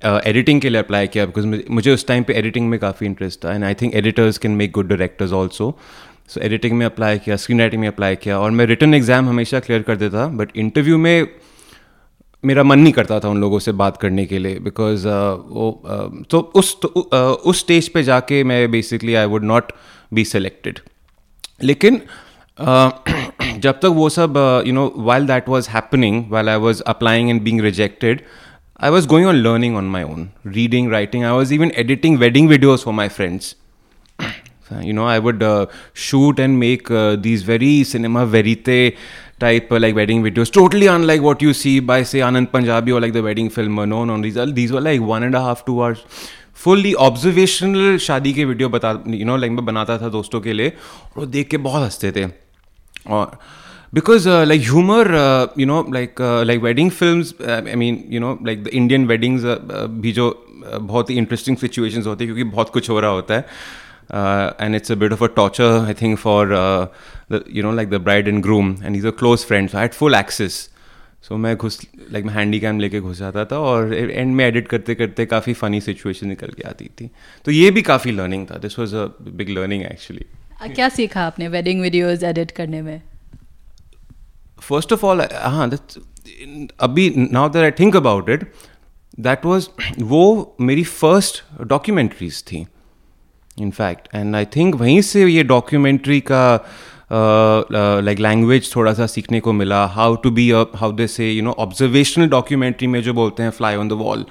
[0.05, 3.43] एडिटिंग uh, के लिए अप्लाई किया बिकॉज़ मुझे उस टाइम पे एडिटिंग में काफ़ी इंटरेस्ट
[3.45, 5.75] था and I think editors can make good directors also
[6.27, 9.59] so editing में अप्लाई किया स्क्रीन राइटिंग में अप्लाई किया और मैं रिटर्न एग्ज़ाम हमेशा
[9.59, 11.27] क्लियर कर देता बट इंटरव्यू में
[12.43, 15.13] मेरा मन नहीं करता था उन लोगों से बात करने के लिए बिकॉज़ uh,
[15.49, 19.71] वो uh, तो उस तो, उस स्टेज पे जाके मैं basically I would not
[20.13, 20.79] be selected
[21.63, 22.01] लेकिन
[22.59, 24.37] जब तक वो सब
[24.67, 28.21] you know while that was happening while I was applying and being rejected
[28.85, 31.23] I was going on learning on my own, reading, writing.
[31.23, 33.55] I was even editing wedding videos for my friends.
[34.81, 38.97] you know, I would uh, shoot and make uh, these very cinema verite
[39.39, 42.99] type uh, like wedding videos, totally unlike what you see by say Anand Punjabi or
[42.99, 43.75] like the wedding film.
[43.75, 46.05] No, no, these are these were like one and a half, two hours.
[46.63, 50.73] Fully observational शादी के video बता you know like मैं बनाता था दोस्तों के लिए
[51.17, 52.25] और देख के बहुत हँसते थे
[53.15, 53.37] और
[53.93, 55.07] because like humour
[55.59, 59.43] you know like like wedding film I mean you know like the Indian weddings
[60.01, 63.35] भी जो uh, बहुत ही इंटरेस्टिंग सिचुएशंस होती है क्योंकि बहुत कुछ हो रहा होता
[63.35, 63.45] है।
[64.61, 66.55] And it's a bit of a torture I think for
[67.31, 68.73] you know like the bride and groom.
[68.83, 70.61] And these are close friends so I had full access.
[71.27, 71.79] So मैं घुस
[72.11, 75.53] लाइक मैं हैंडी कैम लेके घुस जाता था और and में edit करते करते काफ़ी
[75.53, 77.09] फ़नी सिचुएशन निकल के आती थी।
[77.45, 79.05] तो ये भी काफ़ी लर्निंग था। This was a
[79.37, 80.25] big learning actually
[80.75, 83.01] क्या सीखा आपने वेडिंग वीडियोस एडिट करने में?
[84.69, 85.69] फ़र्स्ट ऑफ़ ऑल हाँ
[86.79, 88.51] अभी now that I think about it
[89.19, 92.67] that was वो मेरी फ़र्स्ट डॉक्यूमेंट्रीज थी
[93.61, 96.69] in fact and I think वहीं से ये डॉक्यूमेंट्री का
[98.01, 101.51] लाइक लैंग्वेज थोड़ा सा सीखने को मिला। How to be how they say you know
[101.51, 104.25] observational documentary में जो बोलते हैं fly on the wall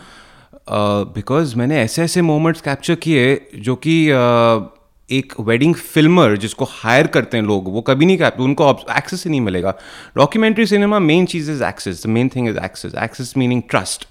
[1.14, 7.06] because मैंने ऐसे ऐसे मोमेंट्स कैप्चर किए जो कि uh, एक वेडिंग फिल्मर जिसको हायर
[7.06, 9.74] करते हैं लोग वो कभी नहीं कहते उनको एक्सेस ही नहीं मिलेगा।
[10.16, 14.08] Documentary cinema main cheese is access the main thing is access access meaning trust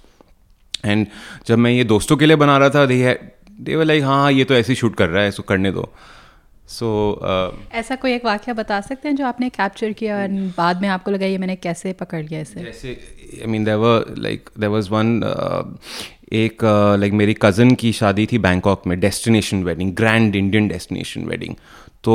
[0.84, 1.06] and
[1.46, 3.14] जब मैं ये दोस्तों के लिए बना रहा था दे
[3.60, 5.92] दे लाइक हाँ ये तो ऐसे ही शूट कर रहा है इसको करने दो।
[6.68, 6.88] सो
[7.22, 10.28] so, uh, ऐसा कोई एक वाक्य बता सकते हैं जो आपने कैप्चर किया और
[10.58, 12.60] बाद में आपको लगा ये मैंने कैसे पकड़ लिया इसे?
[12.60, 12.88] जैसे
[13.40, 15.20] I mean there like there was one
[16.32, 16.64] एक
[16.98, 21.54] लाइक uh, मेरी कज़न की शादी थी बैंकॉक में destination wedding grand Indian destination wedding
[22.04, 22.14] तो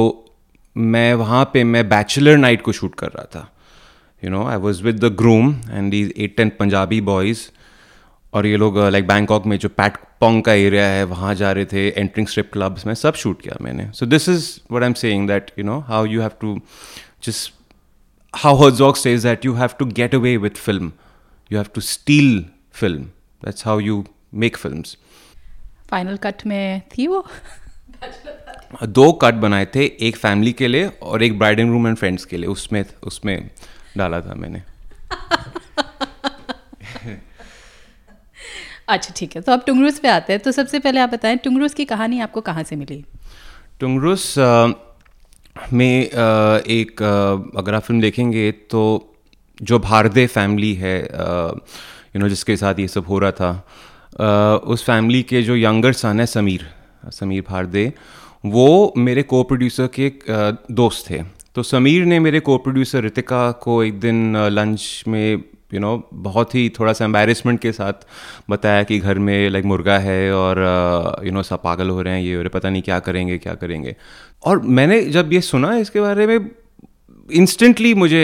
[0.75, 3.49] मैं वहाँ पे मैं बैचलर नाइट को शूट कर रहा था.
[4.23, 7.47] You know I was with the groom and these eight ten Punjabi boys
[8.33, 11.65] और ये लोग लाइक बैंकॉक में जो पैट पोंग का एरिया है वहाँ जा रहे
[11.65, 13.89] थे एंट्रिंग स्ट्रिप क्लब्स में सब शूट किया मैंने.
[13.93, 16.57] So this is what I am saying that you know how you have to
[17.23, 17.53] just
[18.33, 20.91] how Herzog says that you have to get away with film
[21.51, 23.05] you have to steal film
[23.41, 24.83] that's how you make film
[25.89, 27.25] final cut में थी वो?
[28.83, 32.25] दो cut बनाए थे एक family के लिए और एक bride and groom and friends
[32.25, 33.49] के लिए। उसमें उसमें
[33.97, 34.61] डाला था मैंने।
[38.87, 41.73] अच्छा ठीक है। तो आप टुंगरूस पे आते हैं। तो सबसे पहले आप बताएँ टुंगरूस
[41.73, 43.03] की कहानी आपको कहाँ से मिली?
[43.79, 44.33] टुंगरूस
[45.73, 47.01] में एक
[47.57, 48.81] अगर आप फ़िल्म देखेंगे तो
[49.61, 50.95] जो भारदे फैमिली है
[52.17, 56.19] यू नो जिसके साथ ये सब हो रहा था। उस फैमिली के जो यंगर सन
[56.19, 56.65] है, समीर
[57.13, 57.91] समीर भारदे,
[58.45, 60.11] वो मेरे को प्रोड्यूसर के
[60.73, 61.21] दोस्त थे।
[61.55, 66.55] तो समीर ने मेरे को प्रोड्यूसर रितिका को एक दिन लंच में यू नो बहुत
[66.55, 68.05] ही थोड़ा सा एम्बेरसमेंट के साथ
[68.49, 70.65] बताया कि घर में लाइक मुर्गा है और
[71.25, 73.55] यू नो सब पागल हो रहे हैं, ये हो रहे पता नहीं क्या करेंगे क्या
[73.55, 73.95] करेंगे।
[74.43, 76.49] और मैंने जब ये सुना इसके बारे में
[77.33, 78.23] इंस्टेंटली मुझे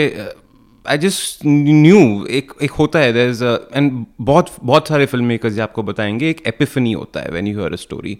[0.86, 5.58] आई जस्ट न्यू एक एक होता है दर इज़ एंड बहुत बहुत सारे फ़िल्म मेकर्स
[5.58, 8.18] आपको बताएँगे, एक एपिफनी होता है when you hear a story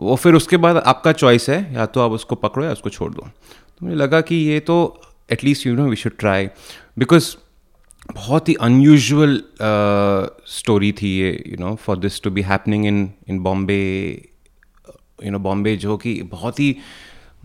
[0.00, 3.12] वो फिर उसके बाद आपका चॉइस है, या तो आप उसको पकड़ो या उसको छोड़
[3.12, 4.76] दो। तो मुझे लगा कि ये तो
[5.32, 6.46] at least you know we should try
[6.98, 7.34] because
[8.14, 9.42] बहुत ही अनयूजल
[10.48, 13.80] स्टोरी थी ये you know for this to be happening in in Bombay
[15.24, 16.76] you know Bombay जो कि बहुत ही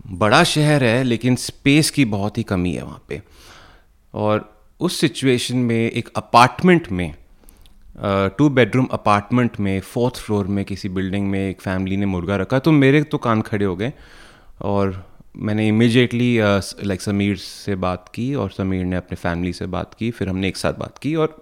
[0.06, 3.20] बड़ा शहर है, लेकिन स्पेस की बहुत ही कमी है वहाँ पे।
[4.16, 7.14] और उस सिचुएशन में, एक अपार्टमेंट में
[8.38, 12.58] टू बेडरूम अपार्टमेंट में फोर्थ फ्लोर में किसी बिल्डिंग में एक फैमिली ने मुर्गा रखा
[12.58, 13.92] तो मेरे तो कान खड़े हो गए।
[14.62, 15.04] और
[15.38, 20.10] मैंने इमिजिएटली लाइक समीर से बात की और समीर ने अपने फैमिली से बात की,
[20.10, 21.36] फिर हमने एक साथ बात की और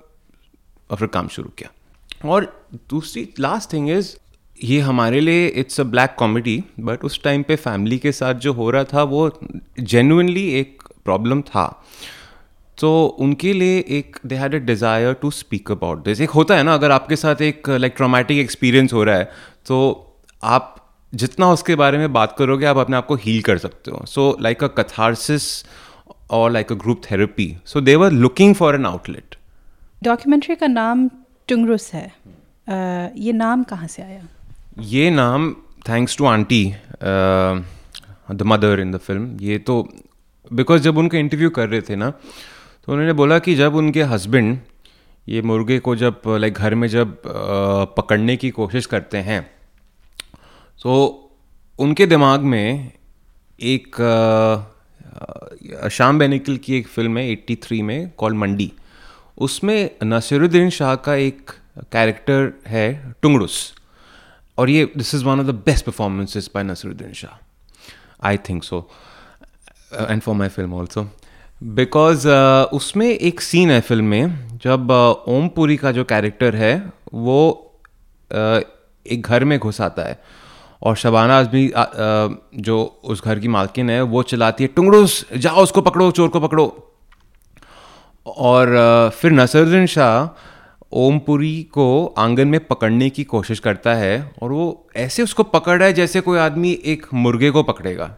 [0.90, 4.14] फिर काम शुरू किया। और दूसरी लास्ट थिंग इज़
[4.58, 8.52] ये हमारे लिए it's a black comedy but उस टाइम पे फैमिली के साथ जो
[8.52, 9.40] हो रहा था, वो
[9.80, 11.66] जेनुनली एक प्रॉब्लम था।
[12.78, 16.62] तो उनके लिए एक they had a desire to speak about this एक होता है
[16.62, 19.30] ना अगर आपके साथ एक लाइक ट्रोमेटिक एक्सपीरियंस हो रहा है
[19.66, 19.78] तो
[20.42, 20.74] आप
[21.12, 24.36] जितना उसके बारे में बात करोगे आप अपने आप को हील कर सकते हो। सो
[24.40, 25.44] लाइक अ कथारसिस
[26.30, 29.36] और like a group therapy so they were looking for an outlet
[30.04, 31.08] documentary का नाम
[31.48, 34.22] टुंगरुस है। uh, ये नाम कहाँ से आया?
[34.80, 35.52] ये नाम
[35.88, 36.64] thanks to aunty
[37.02, 39.82] the mother in the film ये तो
[40.52, 42.12] बिकॉज़ जब उनका इंटरव्यू कर रहे थे ना
[42.86, 44.58] तो उन्होंने बोला कि जब उनके हस्बैंड
[45.28, 47.22] ये मुर्गे को जब लाइक घर में जब
[47.96, 49.40] पकड़ने की कोशिश करते हैं
[50.82, 50.92] तो
[51.78, 52.92] उनके दिमाग में
[53.60, 53.96] एक
[55.92, 58.70] शाम बेनिकल की एक फ़िल्म है 83 में कॉल मंडी।
[59.38, 61.50] उसमें नसीरुद्दीन शाह का एक
[61.92, 63.74] कैरेक्टर है, टुंगड़ुस।
[64.58, 67.38] और ये this is one of the best performances by Naseeruddin Shah.
[68.28, 68.88] I think so
[69.92, 71.08] and for my film also
[71.62, 76.92] because uh, उसमें एक सीन है फ़िल्म में जब uh, ओमपुरी का जो कैरेक्टर है
[77.14, 77.72] वो
[78.30, 78.62] uh,
[79.06, 80.20] एक घर में घुस आता है।
[80.82, 81.70] और शबाना आजमी
[82.60, 86.40] जो उस घर की मालकिन है वो चलाती है टुंगड़ूस जाओ उसको पकड़ो चोर को
[86.40, 86.66] पकड़ो।
[88.26, 90.28] और फिर नसरुद्दीन शाह
[90.92, 95.86] ओमपुरी को आँगन में पकड़ने की कोशिश करता है और वो ऐसे उसको पकड़ रहा
[95.86, 98.14] है जैसे कोई आदमी एक मुर्गे को पकड़ेगा।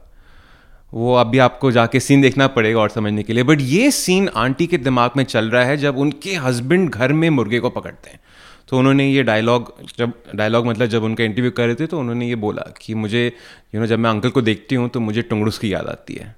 [0.93, 4.67] वो अभी आपको जाके सीन देखना पड़ेगा और समझने के लिए। बट ये सीन आंटी
[4.67, 8.21] के दिमाग में चल रहा है जब उनके हस्बैंड घर में मुर्गे को पकड़ते हैं।
[8.69, 12.29] तो उन्होंने ये डायलॉग जब डायलॉग मतलब जब उनका इंटरव्यू कर रहे थे तो उन्होंने
[12.29, 13.27] ये बोला कि मुझे
[13.75, 16.35] यू नो जब मैं अंकल को देखती हूँ तो मुझे टुंगड़ुस की याद आती है।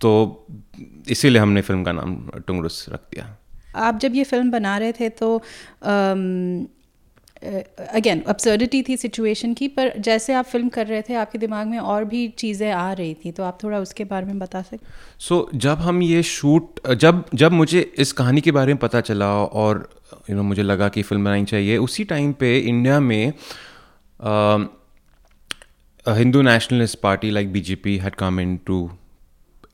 [0.00, 0.46] तो
[1.08, 3.36] इसीलिए हमने फ़िल्म का नाम टुंगड़ुस रख दिया।
[3.78, 5.36] आप जब ये फ़िल्म बना रहे थे तो
[7.42, 11.78] अगेन अपसर्डिटी थी सिचुएशन की पर जैसे आप फ़िल्म कर रहे थे आपके दिमाग में
[11.78, 14.86] और भी चीज़ें आ रही थी तो आप थोड़ा उसके बारे में बता सकते
[15.18, 19.00] सो so, जब हम ये शूट जब जब मुझे इस कहानी के बारे में पता
[19.00, 22.58] चला और यू you नो know, मुझे लगा कि फ़िल्म बनानी चाहिए उसी टाइम पे
[22.58, 23.32] इंडिया में
[26.06, 28.90] Hindu nationalist party like BJP had come into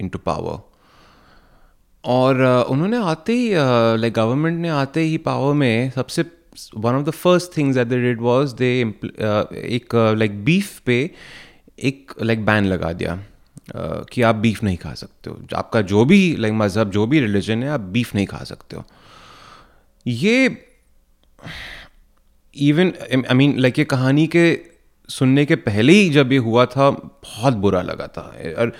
[0.08, 0.58] into power
[2.04, 6.22] और uh, उन्होंने आते ही लाइक uh, गवर्नमेंट ने आते ही पावर में सबसे
[6.76, 10.98] one of the first things that they did was they एक लाइक बीफ पे
[11.78, 16.04] एक लाइक बैन लगा दिया uh, कि आप बीफ नहीं खा सकते हो। आपका जो
[16.04, 18.84] भी लाइक मज़हब जो भी रिलीजन है आप बीफ नहीं खा सकते हो।
[20.06, 20.66] ये
[22.56, 24.46] इवन आई मीन लाइक ये कहानी के
[25.08, 28.22] सुनने के पहले ही जब ये हुआ था बहुत बुरा लगा था।
[28.58, 28.72] और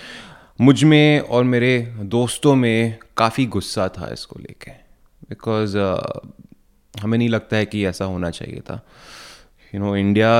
[0.60, 1.78] मुझमें और मेरे
[2.14, 4.70] दोस्तों में काफ़ी गुस्सा था इसको लेके।
[5.30, 6.28] बिकॉज़ uh,
[7.02, 8.80] हमें नहीं लगता है कि ऐसा होना चाहिए था।
[9.74, 10.30] You know India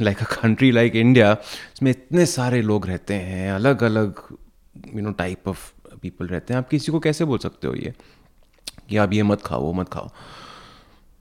[0.00, 1.32] like a country like India
[1.74, 4.22] इसमें इतने सारे लोग रहते हैं अलग अलग
[4.94, 7.94] you know type of people रहते हैं। आप किसी को कैसे बोल सकते हो ये?
[8.88, 10.10] कि आप ये मत खाओ, वो मत खाओ।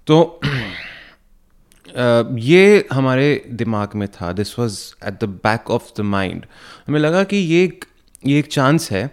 [0.07, 0.39] तो
[2.37, 6.45] ये हमारे दिमाग में था। This was at the back of the mind
[6.87, 7.85] हमें लगा कि ये एक
[8.25, 9.09] ये एक चांस है।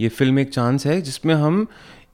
[0.00, 1.66] ये फ़िल्म एक चांस है जिसमें हम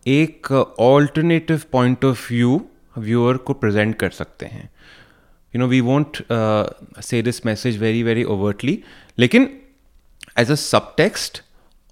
[0.07, 2.61] एक alternative point of view
[2.99, 4.69] viewer को प्रेजेंट कर सकते हैं।
[5.55, 6.23] You know we want
[7.03, 8.83] say this message very very overtly
[9.19, 9.49] लेकिन
[10.39, 11.43] एज अ सब टेक्स्ट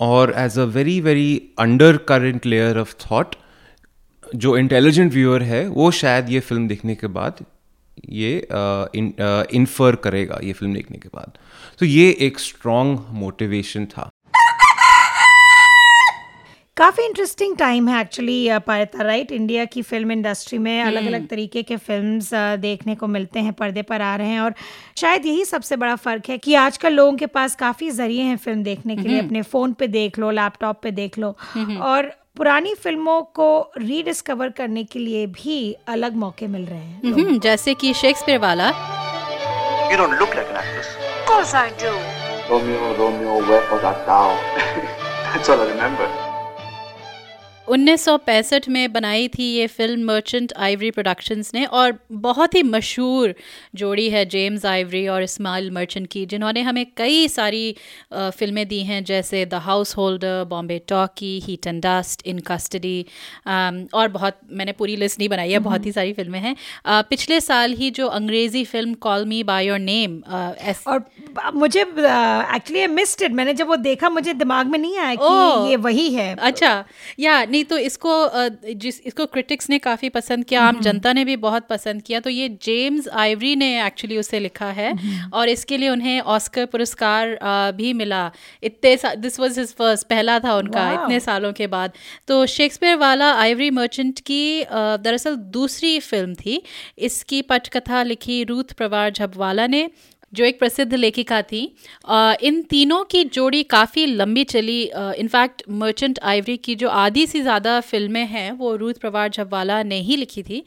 [0.01, 1.43] और as a very very
[1.97, 3.35] undercurrent layer of thought
[4.35, 7.45] जो इंटेलिजेंट व्यूअर है वो शायद ये फ़िल्म देखने के बाद
[8.09, 8.49] ये
[9.55, 11.39] इन्फर uh, uh, करेगा ये फ़िल्म देखने के बाद।
[11.79, 14.09] तो so, ये एक स्ट्रॉन्ग मोटिवेशन था।
[16.77, 21.63] काफ़ी इंटरेस्टिंग टाइम है एक्चुअली पायता राइट इंडिया की फ़िल्म इंडस्ट्री में अलग अलग तरीके
[21.63, 22.31] के फिल्म्स
[22.61, 24.55] देखने को मिलते हैं पर्दे पर आ रहे हैं और
[24.99, 28.63] शायद यही सबसे बड़ा फ़र्क है कि आजकल लोगों के पास काफ़ी ज़रिए हैं फ़िल्म
[28.63, 31.35] देखने के लिए अपने फ़ोन पे देख लो लैपटॉप पे देख लो
[31.83, 37.75] और पुरानी फ़िल्मों को रीडिस्कवर करने के लिए भी अलग मौके मिल रहे हैं जैसे
[37.75, 38.73] कि शेक्सपियर वाला
[39.91, 40.97] You don't look like an actress.
[41.07, 41.95] Of course I do.
[42.49, 44.27] Romeo, Romeo, wherefore art thou?
[45.33, 46.32] That's all I remember.
[47.73, 53.35] 1965 में बनाई थी ये फ़िल्म मर्चेंट आइवरी प्रोडक्शंस ने और बहुत ही मशहूर
[53.75, 57.65] जोड़ी है जेम्स आइवरी और इस्माइल मर्चेंट की जिन्होंने हमें कई सारी
[58.15, 62.99] फ़िल्में दी हैं जैसे the house holder Bombay talkie heat and dust in custody
[63.95, 66.55] और बहुत मैंने पूरी लिस्ट नहीं बनाई है बहुत ही। सारी फ़िल्में हैं।
[67.11, 70.21] पिछले साल ही जो अंग्रेज़ी film call me by your name
[70.89, 71.05] और
[71.55, 76.09] मुझे एक्चुअली मिस्ड मैंने जब वो देखा मुझे दिमाग में नहीं आया कि ये वही
[76.15, 76.73] है। अच्छा
[77.21, 78.13] या नहीं तो इसको
[78.75, 82.31] जिस इसको क्रिटिक्स ने काफ़ी पसंद किया आम जनता ने भी बहुत पसंद किया तो
[82.31, 84.93] ये जेम्स आइवरी ने एक्चुअली उसे लिखा है
[85.33, 87.39] और इसके लिए उन्हें ऑस्कर पुरस्कार
[87.77, 88.31] भी मिला।
[88.63, 91.93] इतने दिस वाज हिज फ़र्स्ट पहला था उनका इतने सालों के बाद।
[92.29, 96.63] तो शेक्सपियर वाला आइवरी मर्चेंट की दरअसल दूसरी फ़िल्म थी।
[97.01, 99.89] इसकी पटकथा लिखी रूथ प्रवार झबवाला ने।
[100.33, 101.61] जो एक प्रसिद्ध लेखिका थी
[102.43, 104.83] इन तीनों की जोड़ी काफ़ी लंबी चली।
[105.19, 110.01] इनफैक्ट मर्चेंट आइवरी की जो आधी से ज़्यादा फ़िल्में हैं वो रूथ प्रवार झब्वाला ने
[110.01, 110.63] ही लिखी थी।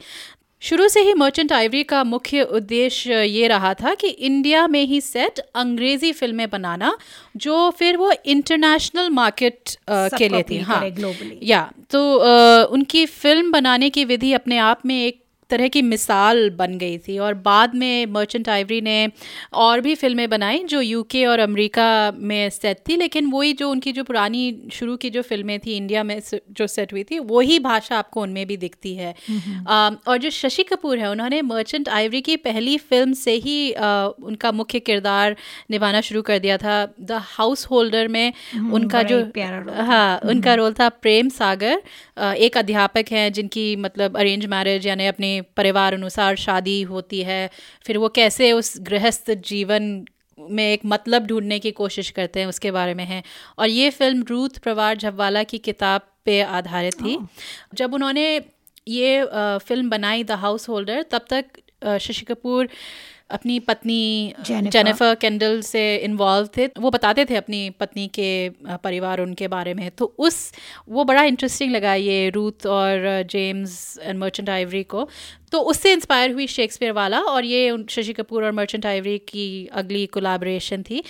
[0.62, 5.00] शुरू से ही मर्चेंट आइवरी का मुख्य उद्देश्य ये रहा था कि इंडिया में ही
[5.00, 6.96] सेट अंग्रेज़ी फ़िल्में बनाना
[7.36, 10.82] जो फिर वो इंटरनेशनल मार्केट के लिए थी हाँ।
[11.42, 16.48] या तो आ, उनकी फ़िल्म बनाने की विधि अपने आप में एक तरह की मिसाल
[16.50, 18.96] बन गई थी और बाद में मर्चेंट आइवरी ने
[19.54, 23.92] और भी फ़िल्में बनाई जो यूके और अमेरिका में सेट थी लेकिन वही जो उनकी
[23.92, 27.98] जो पुरानी शुरू की जो फ़िल्में थी इंडिया में जो सेट हुई थी वही भाषा
[27.98, 29.14] आपको उनमें भी दिखती है।
[29.68, 34.06] आ, और जो शशि कपूर है उन्होंने मर्चेंट आइवरी की पहली फ़िल्म से ही आ,
[34.06, 35.36] उनका मुख्य किरदार
[35.70, 38.32] निभाना शुरू कर दिया था। द हाउस होल्डर में
[38.72, 39.20] उनका जो
[39.84, 41.82] हाँ उनका रोल था प्रेम सागर
[42.36, 47.48] एक अध्यापक हैं जिनकी मतलब अरेंज मैरिज यानी अपने परिवार अनुसार शादी होती है
[47.86, 50.04] फिर वो कैसे उस गृहस्थ जीवन
[50.38, 53.22] में एक मतलब ढूँढने की कोशिश करते हैं उसके बारे में है।
[53.58, 57.18] और ये फ़िल्म रूथ प्रवार झब्वाला की किताब पे आधारित थी।
[57.74, 58.26] जब उन्होंने
[58.88, 59.24] ये
[59.58, 62.68] फ़िल्म बनाई द हाउस होल्डर तब तक शशि कपूर
[63.30, 68.48] अपनी पत्नी जेनिफर कैंडल से इन्वॉल्व थे। वो बताते थे अपनी पत्नी के
[68.84, 70.52] परिवार उनके बारे में। तो उस
[70.88, 75.08] वो बड़ा इंटरेस्टिंग लगा ये रूथ और जेम्स एंड मर्चेंट आइवरी को।
[75.52, 80.04] तो उससे इंस्पायर हुई शेक्सपियर वाला और ये शशि कपूर और मर्चेंट आइवरी की अगली
[80.08, 81.02] कोलाब्रेशन थी।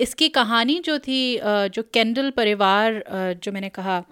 [0.00, 3.02] इसकी कहानी जो थी जो कैंडल परिवार
[3.42, 4.02] जो मैंने कहा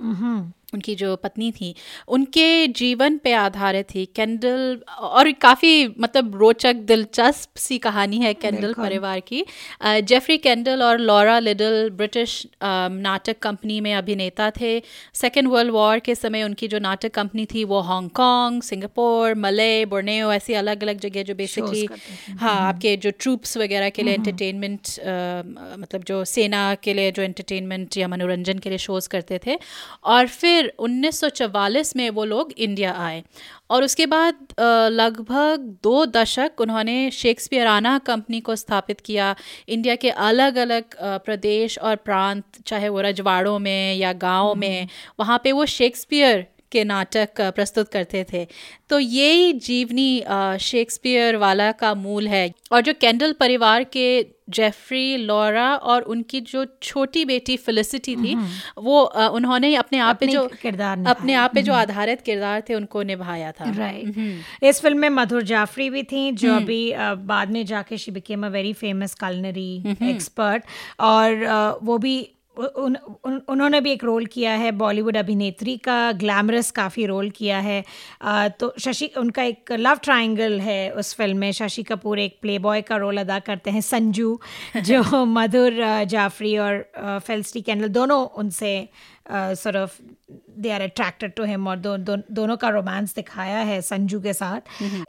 [0.75, 1.75] उनकी जो पत्नी थी
[2.09, 8.73] उनके जीवन पे आधारित थी। कैंडल और काफ़ी मतलब रोचक दिलचस्प सी कहानी है कैंडल
[8.75, 9.45] परिवार की।
[10.05, 14.73] जेफरी कैंडल और लॉरा लिडल ब्रिटिश नाटक कंपनी में अभिनेता थे।
[15.15, 20.33] सेकेंड वर्ल्ड वॉर के समय उनकी जो नाटक कंपनी थी वो हांगकांग सिंगापुर मले बोर्नेओ
[20.33, 24.89] ऐसी अलग अलग जगह जो बेसिकली हाँ हम्म। आपके जो ट्रूप्स वगैरह के लिए एंटरटेनमेंट
[25.01, 29.59] हम्म। मतलब जो सेना के लिए जो एंटरटेनमेंट या मनोरंजन के लिए शोज़ करते थे।
[30.05, 33.23] और फिर फिर 1944 में वो लोग इंडिया आए।
[33.71, 34.55] और उसके बाद
[34.93, 39.35] लगभग दो दशक उन्होंने शेक्सपियराना कंपनी को स्थापित किया।
[39.69, 44.89] इंडिया के अलग अलग प्रदेश और प्रांत चाहे वो रजवाड़ों में या गाँव में हम्म।
[45.21, 48.47] वहाँ पे वो शेक्सपियर के नाटक प्रस्तुत करते थे।
[48.91, 50.23] तो यही जीवनी
[50.61, 54.07] शेक्सपियर वाला का मूल है। और जो कैंडल परिवार के
[54.49, 58.35] जेफरी लॉरा और उनकी जो छोटी बेटी फिलिसिटी थी
[58.79, 62.63] वो वो उन्होंने अपने आप पे जो किरदार अपने आप पे जो हम्म। आधारित किरदार
[62.69, 66.95] थे उनको निभाया था। Right hmm. इस फ़िल्म में मधुर जाफरी भी थी जो अभी
[67.27, 70.65] बाद में जाके she became a very famous culinary expert
[71.01, 71.45] और
[71.83, 77.07] वो भी उन, उन, उन्होंने भी एक रोल किया है बॉलीवुड अभिनेत्री का ग्लैमरस काफ़ी
[77.07, 77.85] रोल किया है।
[78.23, 82.83] आ, तो शशि उनका एक लव ट्रायंगल है उस फ़िल्म में। शशि कपूर एक प्लेबॉय
[82.83, 84.39] का रोल अदा करते हैं संजू
[84.77, 86.79] जो मधुर जाफरी और
[87.27, 88.89] फेल्स्टी कैंडल दोनों उनसे
[89.31, 90.01] sort of
[90.31, 94.33] they are attracted to him और दो, दो, दोनों का रोमांस दिखाया है संजू के
[94.33, 94.61] साथ।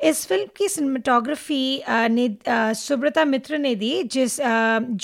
[0.04, 2.28] इस फ़िल्म की सिनेमाटोग्राफी ने
[2.76, 4.38] सुब्रता मित्र ने दी जिस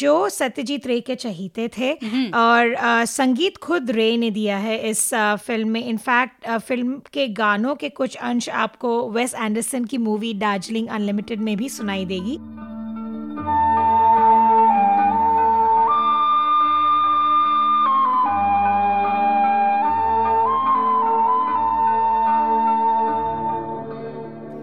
[0.02, 5.10] जो सत्यजीत रे के चहीते थे और uh, संगीत खुद रे ने दिया है इस
[5.14, 10.88] फ़िल्म में। इनफैक्ट फ़िल्म के गानों के कुछ अंश आपको वेस एंडरसन की मूवी दार्जिलिंग
[10.90, 12.38] अनलिमिटेड में भी सुनाई देगी।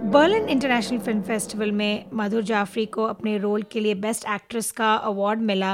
[0.08, 4.92] बर्लिन इंटरनेशनल फ़िल्म फेस्टिवल में मधुर जाफरी को अपने रोल के लिए बेस्ट एक्ट्रेस का
[4.94, 5.72] अवार्ड मिला।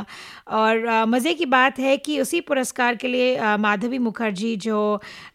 [0.51, 4.79] और मज़े की बात है कि उसी पुरस्कार के लिए माधवी मुखर्जी जो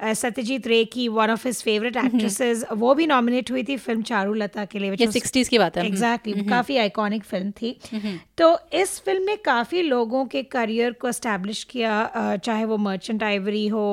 [0.04, 4.34] सत्यजीत रे की one of his favourite actresses वो भी नॉमिनेट हुई थी फ़िल्म चारू
[4.34, 9.00] लता के लिए सिक्सटीज की बात है। एग्जैक्टली exactly, काफ़ी आइकॉनिक फ़िल्म थी। तो इस
[9.06, 13.88] फ़िल्म ने काफ़ी लोगों के करियर को इस्टेब्लिश किया चाहे वो मर्चेंट आइवरी हो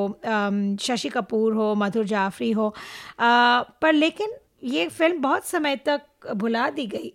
[0.81, 2.75] शशि कपूर हो मधुर जाफरी हो।
[3.21, 7.13] पर लेकिन ये फ़िल्म बहुत समय तक भुला दी गई।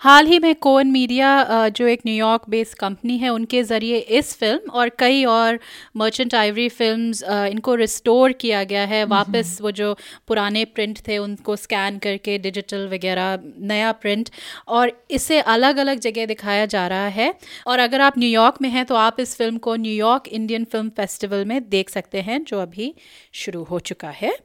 [0.00, 4.70] हाल ही में कोन मीडिया जो एक न्यूयॉर्क बेस्ड कंपनी है उनके ज़रिए इस फ़िल्म
[4.72, 5.58] और कई और
[5.96, 9.92] मर्चेंट आइवरी फिल्म्स इनको रिस्टोर किया गया है। वापस वो जो
[10.28, 14.30] पुराने प्रिंट थे उनको स्कैन करके डिजिटल वगैरह नया प्रिंट
[14.68, 17.32] और इसे अलग अलग जगह दिखाया जा रहा है।
[17.66, 21.44] और अगर आप न्यूयॉर्क में हैं तो आप इस फ़िल्म को न्यूयॉर्क इंडियन फ़िल्म फेस्टिवल
[21.44, 22.94] में देख सकते हैं जो अभी
[23.34, 24.36] शुरू हो चुका है।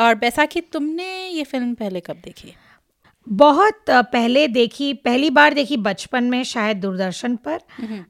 [0.00, 2.54] और बैसाखी तुमने ये फ़िल्म पहले कब देखी?
[3.26, 7.58] बहुत पहले देखी पहली बार देखी बचपन में शायद दूरदर्शन पर।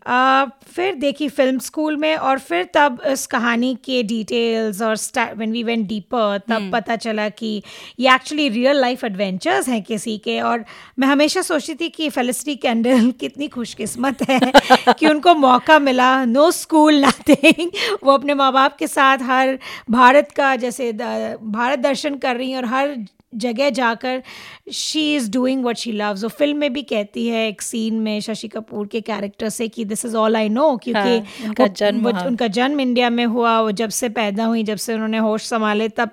[0.07, 4.97] आ, फिर देखी फ़िल्म स्कूल में और फिर तब इस कहानी के डिटेल्स और
[5.37, 7.63] व्हेन वी वेंट डीपर तब पता चला कि
[8.01, 10.65] ये एक्चुअली रियल लाइफ एडवेंचर्स हैं किसी के। और
[10.99, 14.41] मैं हमेशा सोचती थी कि फेलिसिटी कैंडल कितनी खुशकिस्मत है
[14.99, 17.71] कि उनको मौका मिला नो स्कूल नथिंग
[18.03, 19.59] वो अपने माँ बाप के साथ हर
[19.91, 22.97] भारत का जैसे भारत दर्शन कर रही हैं और हर
[23.35, 24.23] जगह जाकर
[24.73, 28.21] she is doing what she loves वो फ़िल्म में भी कहती है एक सीन में
[28.21, 32.09] शशि कपूर के कैरेक्टर से कि this is all I know क्योंकि हाँ, उनका जन्म
[32.09, 32.27] हाँ.
[32.27, 35.89] उनका जन्म इंडिया में हुआ वो जब से पैदा हुई जब से उन्होंने होश संभाले
[35.89, 36.11] तब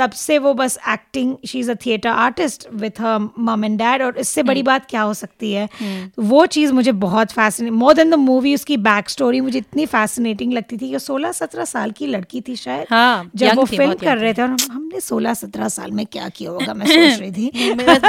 [0.00, 4.02] तब से वो बस acting she is a theatre artist with her mum and dad
[4.02, 5.68] और इससे बड़ी बात क्या हो सकती है?
[6.16, 9.86] तो वो चीज़ मुझे बहुत fascinate more than the movie उसकी बैक स्टोरी मुझे इतनी
[9.86, 13.94] फैसिनेटिंग लगती थी कि सोलह सत्रह साल की लड़की थी शायद। हाँ, जब वो फ़िल्म
[13.94, 17.32] कर रहे थे। और हमने सोलह सत्रह साल में क्या किया होगा मैं सोच रही
[17.32, 17.50] थी।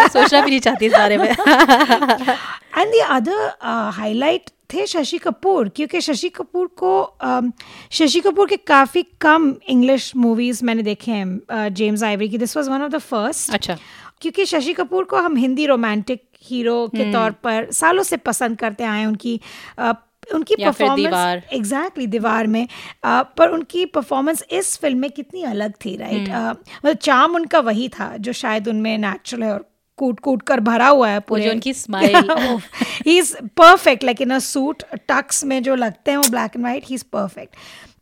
[0.07, 3.51] सोचना भी नहीं चाहती इस बारे में। एंड द अदर
[3.95, 6.91] हाईलाइट थे शशि कपूर क्योंकि शशि कपूर को
[7.91, 12.69] शशि कपूर के काफ़ी कम इंग्लिश मूवीज़ मैंने देखे हैं जेम्स आइवरी की। This was
[12.69, 13.77] one of the first अच्छा।
[14.21, 18.83] क्योंकि शशि कपूर को हम हिंदी रोमांटिक हीरो के तौर पर सालों से पसंद करते
[18.83, 19.39] आए उनकी
[20.33, 22.67] उनकी परफॉर्मेंस एग्जैक्टली दीवार। में।
[23.05, 27.87] आ, पर उनकी परफॉर्मेंस इस फ़िल्म में कितनी अलग थी राइट मतलब चाम उनका वही
[27.89, 29.65] था जो शायद उनमें नेचुरल है और
[30.01, 32.31] कूट कूट कर भरा हुआ है पूरे। उनकी smile
[33.05, 36.65] he is perfect like in a suit tux में जो लगते हैं वो ब्लैक एंड
[36.65, 37.55] वाइट ही इज़ परफेक्ट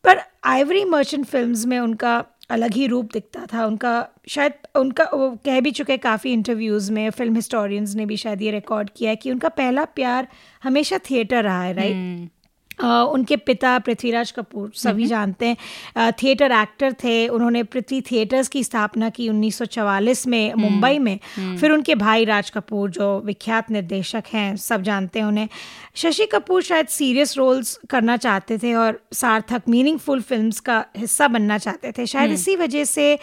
[0.03, 3.91] पर आइवरी मर्चेंट फिल्म्स में उनका अलग ही रूप दिखता था। उनका
[4.29, 8.51] शायद उनका वो कह भी चुके काफ़ी इंटरव्यूज़ में फ़िल्म हिस्टोरियंस ने भी शायद ये
[8.51, 10.27] रिकॉर्ड किया है कि उनका पहला प्यार
[10.63, 12.38] हमेशा थिएटर रहा है राइट Uh,
[12.81, 19.09] उनके पिता पृथ्वीराज कपूर सभी जानते हैं। थिएटर एक्टर थे उन्होंने पृथ्वी थिएटर्स की स्थापना
[19.09, 21.19] की 1944 में मुंबई में।
[21.59, 25.47] फिर उनके भाई राज कपूर जो विख्यात निर्देशक हैं सब जानते हैं उन्हें।
[25.95, 31.57] शशि कपूर शायद सीरियस रोल्स करना चाहते थे और सार्थक मीनिंगफुल फिल्म्स का हिस्सा बनना
[31.57, 33.13] चाहते थे। शायद इसी वजह से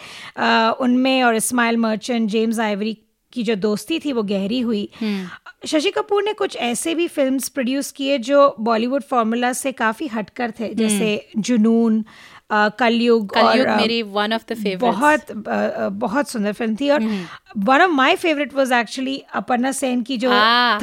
[0.79, 2.97] उनमें और इस्माइल मर्चेंट जेम्स आइवरी
[3.37, 4.87] की जो दोस्ती थी वो गहरी हुई।
[5.65, 10.51] शशि कपूर ने कुछ ऐसे भी फिल्म्स प्रोड्यूस किए जो बॉलीवुड फार्मूला से काफ़ी हटकर
[10.59, 12.03] थे जैसे जुनून
[12.51, 15.31] कलयुग और मेरी वन ऑफ़ द फेवरेट बहुत
[16.01, 17.03] बहुत सुंदर फ़िल्म थी और
[17.57, 20.31] one of my favourite was actually Aparna Sen की जो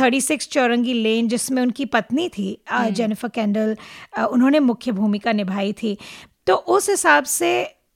[0.01, 3.77] थर्टी सिक्स चौरंगी लेन जिसमें उनकी पत्नी थी जेनिफर कैंडल
[4.27, 5.97] उन्होंने मुख्य भूमिका निभाई थी।
[6.47, 7.51] तो उस हिसाब से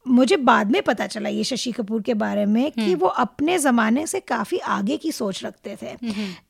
[0.09, 4.07] मुझे बाद में पता चला ये शशि कपूर के बारे में कि वो अपने ज़माने
[4.07, 5.93] से काफ़ी आगे की सोच रखते थे।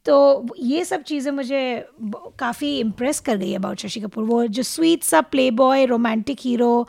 [0.09, 1.61] तो ये सब चीज़ें मुझे
[2.39, 5.21] काफ़ी इम्प्रेस कर गई अबाउट शशि कपूर। वो जो स्वीट सा
[5.53, 6.87] playboy romantic hero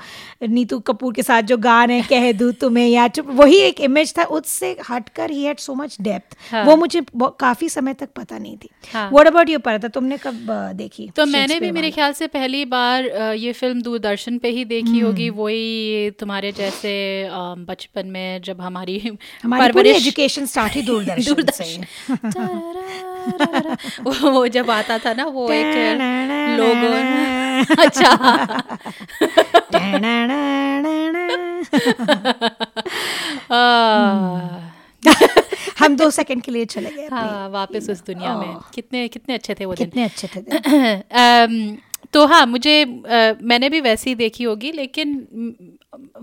[0.49, 4.13] Neetu Kapoor के साथ जो गान है कह दूँ तुम्हें या चुप वही एक इमेज
[4.17, 7.01] था उससे हटकर he had so much depth वो मुझे
[7.39, 11.59] काफ़ी समय तक पता नहीं थी। व्हाट अबाउट यू पर तुमने कब देखी तो मैंने
[11.59, 13.05] भी मेरे ख्याल से पहली बार
[13.35, 16.95] ये फ़िल्म दूरदर्शन पे ही देखी हम्म। होगी। वही तुम्हारे जैसे
[17.67, 18.97] बचपन में जब हमारी
[19.43, 21.69] हमारी एजुकेशन स्टार्ट ही दूरदर्शन से।
[24.03, 25.75] वो वो जब आता था ना वो एक
[26.59, 26.89] लोगो
[27.83, 28.11] अच्छा।
[35.79, 39.55] हम दो सेकंड के लिए चले गए हाँ वापस उस दुनिया में। कितने कितने अच्छे
[39.59, 40.41] थे वो कितने अच्छे थे
[42.13, 45.77] तो हाँ मुझे आ, मैंने भी वैसी देखी होगी लेकिन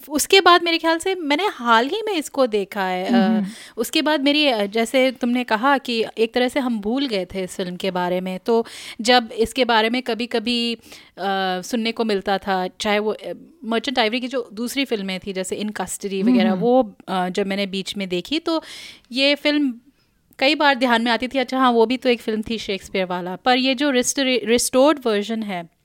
[0.08, 3.44] उसके बाद मेरे ख्याल से मैंने हाल ही में इसको देखा है। आ,
[3.76, 7.56] उसके बाद मेरी जैसे तुमने कहा कि एक तरह से हम भूल गए थे इस
[7.56, 8.64] फ़िल्म के बारे में तो
[9.00, 13.16] जब इसके बारे में कभी कभी आ, सुनने को मिलता था चाहे वो
[13.64, 17.66] मर्चेंट आइवरी की जो दूसरी फ़िल्में थी जैसे इन कस्टडी वगैरह वो आ, जब मैंने
[17.66, 18.62] बीच में देखी तो
[19.12, 19.74] ये फ़िल्म
[20.38, 23.06] कई बार ध्यान में आती थी अच्छा हाँ वो भी तो एक फ़िल्म थी शेक्सपियर
[23.06, 25.75] वाला पर ये जो रिस्टोर्ड वर्जन है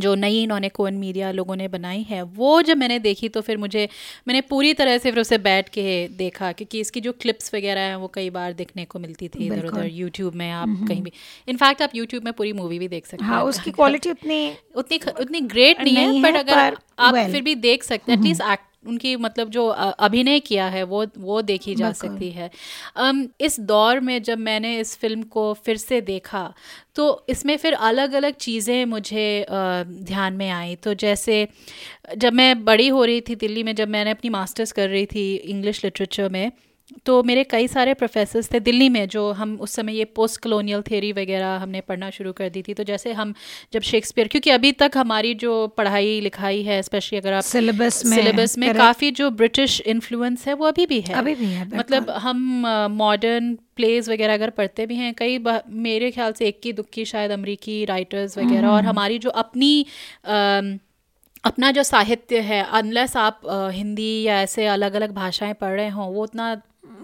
[0.00, 3.56] जो नई इन्होंने कोन मीडिया लोगों ने बनाई है वो जब मैंने देखी तो फिर
[3.56, 3.88] मुझे
[4.28, 7.96] मैंने पूरी तरह से फिर उसे बैठ के देखा क्योंकि इसकी जो क्लिप्स वगैरह हैं
[7.96, 11.12] वो कई बार देखने को मिलती थी इधर उधर यूट्यूब में आप कहीं भी।
[11.48, 15.00] इनफैक्ट आप यूट्यूब में पूरी मूवी भी देख सकते हाँ, हैं। उसकी क्वालिटी उतनी उतनी
[15.20, 18.42] उतनी ग्रेट नहीं, नहीं है बट अगर आप फिर भी देख सकते हैं एटलीस्ट
[18.84, 22.50] उनकी मतलब जो अभिनय किया है वो वो देखी जा सकती है।
[23.00, 26.52] um, इस दौर में जब मैंने इस फ़िल्म को फिर से देखा
[26.94, 31.46] तो इसमें फिर अलग अलग चीज़ें मुझे ध्यान में आई। तो जैसे
[32.16, 35.34] जब मैं बड़ी हो रही थी दिल्ली में जब मैंने अपनी मास्टर्स कर रही थी
[35.34, 36.50] इंग्लिश लिटरेचर में
[37.06, 40.82] तो मेरे कई सारे प्रोफेसर्स थे दिल्ली में जो हम उस समय ये पोस्ट कलोनियल
[40.82, 43.34] थेरी वगैरह हमने पढ़ना शुरू कर दी थी। तो जैसे हम
[43.72, 48.16] जब शेक्सपियर क्योंकि अभी तक हमारी जो पढ़ाई लिखाई है स्पेशली अगर आप सिलेबस में
[48.16, 52.10] सिलेबस में काफ़ी जो ब्रिटिश इन्फ्लुएंस है वो अभी भी है। अभी भी है मतलब
[52.18, 55.38] हम मॉडर्न प्लेज वगैरह अगर पढ़ते भी हैं कई
[55.84, 59.86] मेरे ख्याल से एक की दुक्की शायद अमरीकी राइटर्स वगैरह और हम्म। हमारी जो अपनी
[60.26, 60.60] आ,
[61.44, 63.40] अपना जो साहित्य है अनलेस आप
[63.74, 66.50] हिंदी या ऐसे अलग अलग भाषाएँ पढ़ रहे हों वो उतना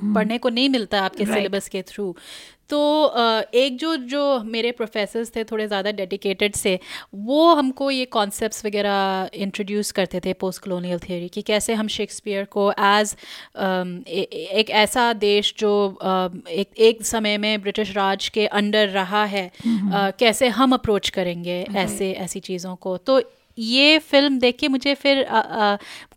[0.05, 1.37] पढ़ने को नहीं मिलता आपके right.
[1.37, 2.17] सिलेबस के थ्रू
[2.71, 3.15] तो
[3.55, 6.79] एक जो जो मेरे प्रोफेसर्स थे थोड़े ज़्यादा डेडिकेटेड से
[7.15, 12.45] वो हमको ये कॉन्सेप्ट्स वगैरह इंट्रोड्यूस करते थे पोस्ट कलोनियल थियोरी कि कैसे हम शेक्सपियर
[12.45, 13.17] को एज
[14.59, 15.99] एक ऐसा देश जो
[16.49, 22.13] एक एक समय में ब्रिटिश राज के अंडर रहा है कैसे हम अप्रोच करेंगे ऐसे
[22.13, 23.23] ऐसी चीज़ों को। तो
[23.59, 25.27] ये फ़िल्म देख के मुझे फिर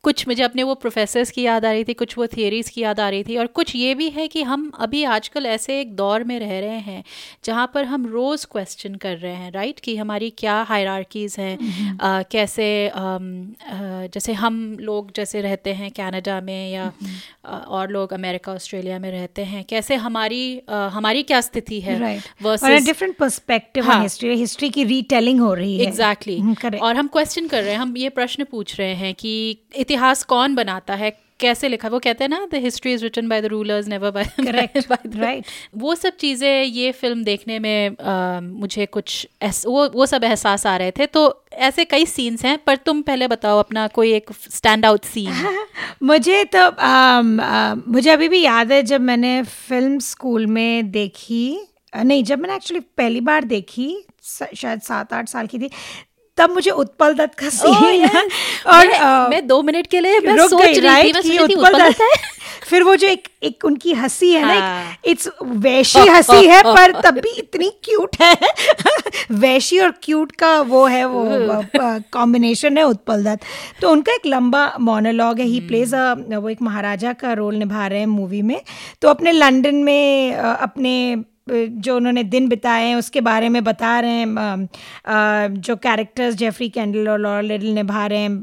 [0.03, 2.99] कुछ मुझे अपने वो प्रोफेसर्स की याद आ रही थी कुछ वो थियरीज़ की याद
[2.99, 6.23] आ रही थी और कुछ ये भी है कि हम अभी आजकल ऐसे एक दौर
[6.23, 7.03] में रह रहे हैं
[7.45, 12.23] जहाँ पर हम रोज़ क्वेश्चन कर रहे हैं राइट कि हमारी क्या हायरार्कीज़ हैं हम्म।
[12.31, 13.17] कैसे आ,
[14.09, 19.09] जैसे हम लोग जैसे रहते हैं कनाडा में या हम्म। और लोग अमेरिका ऑस्ट्रेलिया में
[19.11, 21.99] रहते हैं कैसे हमारी हमारी क्या स्थिति है
[22.81, 26.71] डिफरेंट पर्सपेक्टिव हिस्ट्री हिस्ट्री की रीटेलिंग हो रही है एग्जैक्टली exactly.
[26.71, 29.33] हम्म, और हम क्वेश्चन कर रहे हैं हम ये प्रश्न पूछ रहे हैं कि
[29.89, 31.11] इतिहास कौन बनाता है?
[31.39, 34.25] कैसे लिखा वो कहते हैं ना the history is written by the rulers never by
[34.51, 35.45] right
[35.77, 40.65] वो सब चीज़ें ये फ़िल्म देखने में आ, मुझे कुछ एस, वो वो सब एहसास
[40.65, 41.23] आ रहे थे। तो
[41.53, 45.57] ऐसे कई सीन्स हैं पर तुम पहले बताओ अपना कोई एक स्टैंड आउट सीन
[46.03, 51.45] मुझे तो आ, आ, मुझे अभी भी याद है जब मैंने फ़िल्म स्कूल में देखी
[51.93, 53.89] नहीं जब मैंने एक्चुअली पहली बार देखी
[54.55, 55.69] शायद सात आठ साल की थी
[56.39, 58.15] तब मुझे उत्पल दत्त का सीन oh,
[58.67, 61.79] और मैं, आ, मैं दो मिनट के लिए मैं सोच रही थी मैं सोच उत्पल
[61.79, 62.11] दत्त है।
[62.69, 67.19] फिर वो जो एक एक उनकी हँसी है ना इट्स वैशी हँसी है पर तब
[67.19, 68.37] भी इतनी क्यूट है।
[69.31, 71.23] वैशी और क्यूट का वो है वो
[72.13, 73.45] कॉम्बिनेशन है उत्पल दत्त।
[73.81, 75.93] तो उनका एक लंबा मोनोलॉग है ही प्लेज
[76.35, 78.61] वो एक महाराजा का रोल निभा रहे हैं मूवी में।
[79.01, 80.93] तो अपने लंदन में अपने
[81.49, 87.09] जो उन्होंने दिन बिताए हैं उसके बारे में बता रहे हैं जो कैरेक्टर्स जेफरी कैंडल
[87.09, 88.35] और लॉर लिडल निभा रहे हैं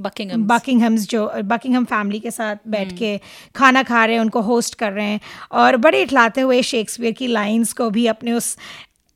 [0.00, 3.16] बकिंगम बकिंगहम्स जो बकिंगहम फैमिली के साथ बैठ हम्म। के
[3.54, 5.20] खाना खा रहे हैं उनको होस्ट कर रहे हैं
[5.54, 8.56] और बड़े इठलाते हुए शेक्सपियर की लाइंस को भी अपने उस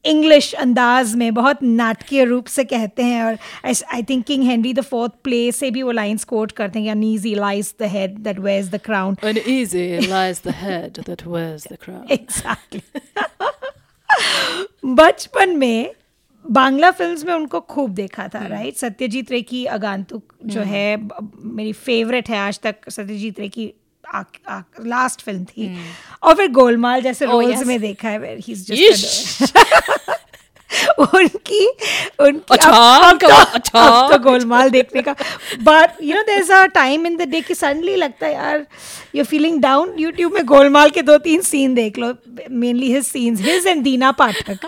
[0.04, 4.80] इंग्लिश अंदाज में बहुत नाटकीय रूप से कहते हैं और I think King Henry the
[4.82, 8.70] fourth play से भी वो लाइंस कोट करते हैं uneasy lies the head that wears
[8.70, 12.82] the crown uneasy lies the head that wears the crown exactly
[14.84, 15.90] बचपन में
[16.44, 20.70] बांग्ला फिल्म्स में उनको खूब देखा था राइट हम्म। सत्यजीत रे की अगांतुक जो हम्म।
[20.70, 20.96] है
[21.52, 23.72] मेरी फेवरेट है आज तक सत्यजीत रे की
[24.04, 25.68] लास्ट फ़िल्म थी
[26.22, 27.66] और फिर गोलमाल जैसे Oh, रोल्स yes.
[27.66, 29.52] में देखा है he's just Ish.
[30.98, 31.66] उनकी
[32.20, 35.12] उनकी अच्छा, अब- अब तो- अच्छा। अब तो गोलमाल देखने का
[35.62, 38.64] but you know there is a time in the day कि सडनली लगता है यार
[39.14, 42.12] यू फीलिंग डाउन यूट्यूब में गोलमाल के दो तीन सीन देख लो
[42.50, 44.66] mainly his scenes his and Dina Pathak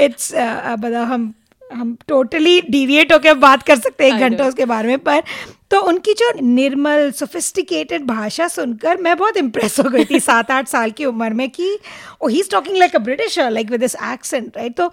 [0.00, 1.32] it's मतलब हम
[1.72, 5.22] हम टोटली डिविएट होकर बात कर सकते हैं एक घंटा उसके बारे में पर
[5.70, 10.68] तो उनकी जो निर्मल सोफिस्टिकेटेड भाषा सुनकर मैं बहुत इम्प्रेस हो गई थी सात आठ
[10.68, 11.78] साल की उम्र में कि
[12.22, 14.88] ओ he is talking like a Britisher like with this accent right तो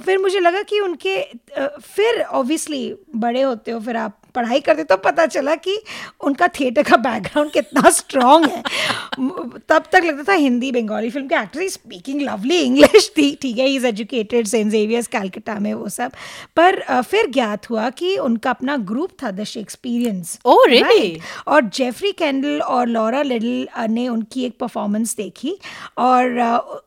[0.00, 1.20] फिर मुझे लगा कि उनके
[1.56, 5.78] फिर ऑब्वियसली बड़े होते हो, फिर आप पढ़ाई करते तो पता चला कि
[6.20, 8.62] उनका थिएटर का बैकग्राउंड कितना स्ट्रांग है।
[9.68, 13.68] तब तक लगता था हिंदी बंगाली फ़िल्म के एक्टर स्पीकिंग लवली इंग्लिश थी ठीक है
[13.74, 16.12] is educated Saint Xavier's Calcutta में वो सब।
[16.56, 21.20] पर फिर ज्ञात हुआ कि उनका अपना ग्रुप था द शेक्सपियरियंस Oh, really?
[21.48, 25.58] और जेफरी कैंडल और लॉरा लिडल ने उनकी एक परफॉर्मेंस देखी।
[25.98, 26.82] और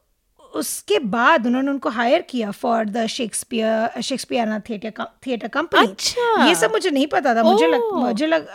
[0.57, 4.91] उसके बाद उन्होंने उनको हायर किया for the Shakespeare Shakespeare theatre
[5.27, 8.47] theatre company अच्छा। ये सब मुझे नहीं पता था। मुझे लग मुझे लग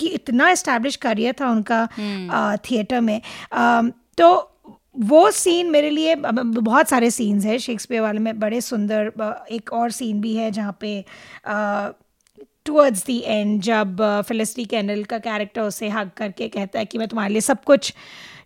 [0.00, 3.20] कि इतना एस्टैब्लिश करियर था उनका अ, थिएटर में।
[3.52, 4.30] अम, तो
[4.98, 9.12] वो सीन मेरे लिए बहुत सारे सीन्स हैं शेक्सपियर वाले में। बड़े सुंदर
[9.52, 11.04] एक और सीन भी है जहाँ पे
[12.66, 17.08] टुवर्ड्स दी एंड जब फिलिस्टी कैंडल का कैरेक्टर उसे हक करके कहता है कि मैं
[17.08, 17.92] तुम्हारे लिए सब कुछ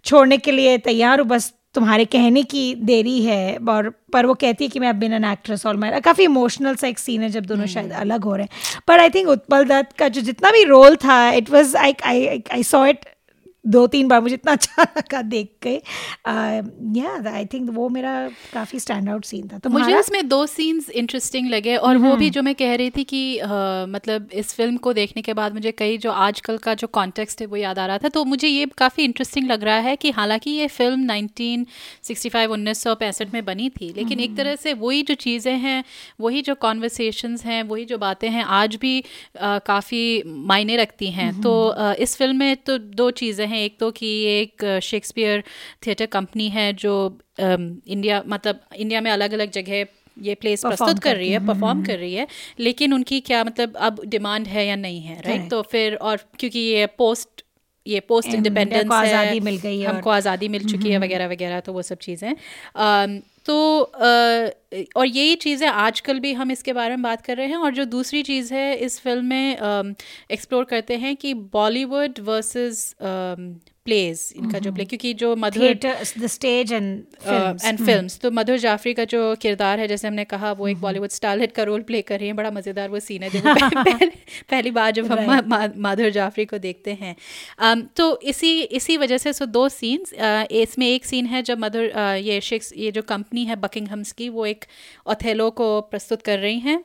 [0.05, 4.65] छोड़ने के लिए तैयार हूँ बस तुम्हारे कहने की देरी है और पर वो कहती
[4.65, 7.29] है कि मैं अब बिन एन एक्ट्रेस और मैं काफ़ी इमोशनल सा एक सीन है
[7.29, 10.51] जब दोनों शायद अलग हो रहे हैं। पर आई थिंक उत्पल दत्त का जो जितना
[10.51, 13.05] भी रोल था it was I I I saw it
[13.65, 15.75] दो तीन बार मुझे इतना अच्छा लगा देख के।
[16.99, 18.13] या आई थिंक वो मेरा
[18.53, 22.29] काफ़ी स्टैंड आउट सीन था। तो मुझे उसमें दो सीन्स इंटरेस्टिंग लगे और वो भी
[22.31, 23.21] जो मैं कह रही थी कि
[23.91, 27.47] मतलब इस फ़िल्म को देखने के बाद मुझे कई जो आजकल का जो कॉन्टेक्स्ट है
[27.47, 30.51] वो याद आ रहा था। तो मुझे ये काफ़ी इंटरेस्टिंग लग रहा है कि हालाँकि
[30.51, 35.83] ये फ़िल्म 1965 1965 में बनी थी लेकिन एक तरह से वही जो चीज़ें हैं
[36.21, 38.95] वही जो कॉन्वर्सेशंस हैं वही जो बातें हैं आज भी
[39.39, 41.53] काफ़ी मायने रखती हैं। तो
[41.99, 45.43] इस फ़िल्म में तो दो चीज़ें हैं। एक तो कि ये एक शेक्सपियर
[45.87, 46.95] थिएटर कंपनी है जो
[47.41, 49.87] इंडिया मतलब इंडिया में अलग अलग जगह
[50.23, 52.27] ये प्लेस प्रस्तुत कर रही है है, परफॉर्म कर रही है।
[52.61, 56.59] लेकिन उनकी क्या मतलब अब डिमांड है या नहीं है राइट तो फिर और क्योंकि
[56.59, 57.43] ये पोस्ट
[57.87, 61.61] ये पोस्ट इंडिपेंडेंस है आज़ादी मिल गई है हमको आज़ादी मिल चुकी है वगैरह वगैरह
[61.61, 62.35] तो वो सब चीज़ें
[63.47, 63.57] तो
[64.97, 67.85] और यही चीज़ें आजकल भी हम इसके बारे में बात कर रहे हैं और जो
[67.85, 69.95] दूसरी चीज़ है इस फ़िल्म में
[70.31, 72.95] एक्सप्लोर करते हैं कि बॉलीवुड वर्सेस
[73.85, 75.65] प्लेज इनका जो प्ले क्योंकि जो Madhur
[76.19, 77.05] the stage and
[77.65, 81.11] and films तो मधुर जाफरी का जो किरदार है जैसे हमने कहा वो एक बॉलीवुड
[81.11, 83.43] स्टारलेट का रोल प्ले कर रही है बड़ा मज़ेदार वो सीन है जब
[83.75, 84.07] पहले,
[84.51, 87.17] पहली बार जब हम मा- माधुर जाफरी को देखते हैं।
[87.63, 90.13] Um, तो इसी इसी वजह से सो दो सीन्स
[90.51, 94.29] इसमें एक सीन है जब मधुर uh, ये शेक्स ये जो कंपनी है बकिंगहम्स की
[94.29, 94.65] वो एक
[95.11, 96.85] ओथेलो को प्रस्तुत कर रही हैं।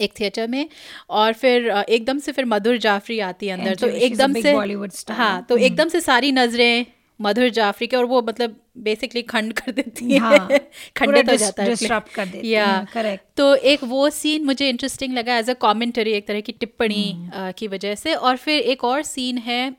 [0.00, 0.68] एक थिएटर में
[1.10, 5.42] और फिर एकदम से फिर मधुर जाफरी आती है अंदर। तो एकदम से बॉलीवुड हाँ
[5.48, 6.86] तो एकदम से सारी नज़रें
[7.20, 10.48] मधुर जाफरी के और वो मतलब बेसिकली खंड कर देती है। हाँ,
[10.96, 13.24] खंडित हो जाता है। disrupt कर देती या करेक्ट.
[13.36, 17.50] तो एक वो सीन मुझे इंटरेस्टिंग लगा एज अ कमेंटरी एक तरह की टिप्पणी अ,
[17.50, 19.76] की वजह से। और फिर एक और सीन है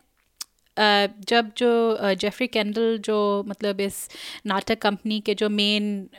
[1.27, 1.69] जब जो
[2.13, 4.09] जेफरी कैंडल जो मतलब इस
[4.45, 6.09] नाटक कंपनी के जो मेन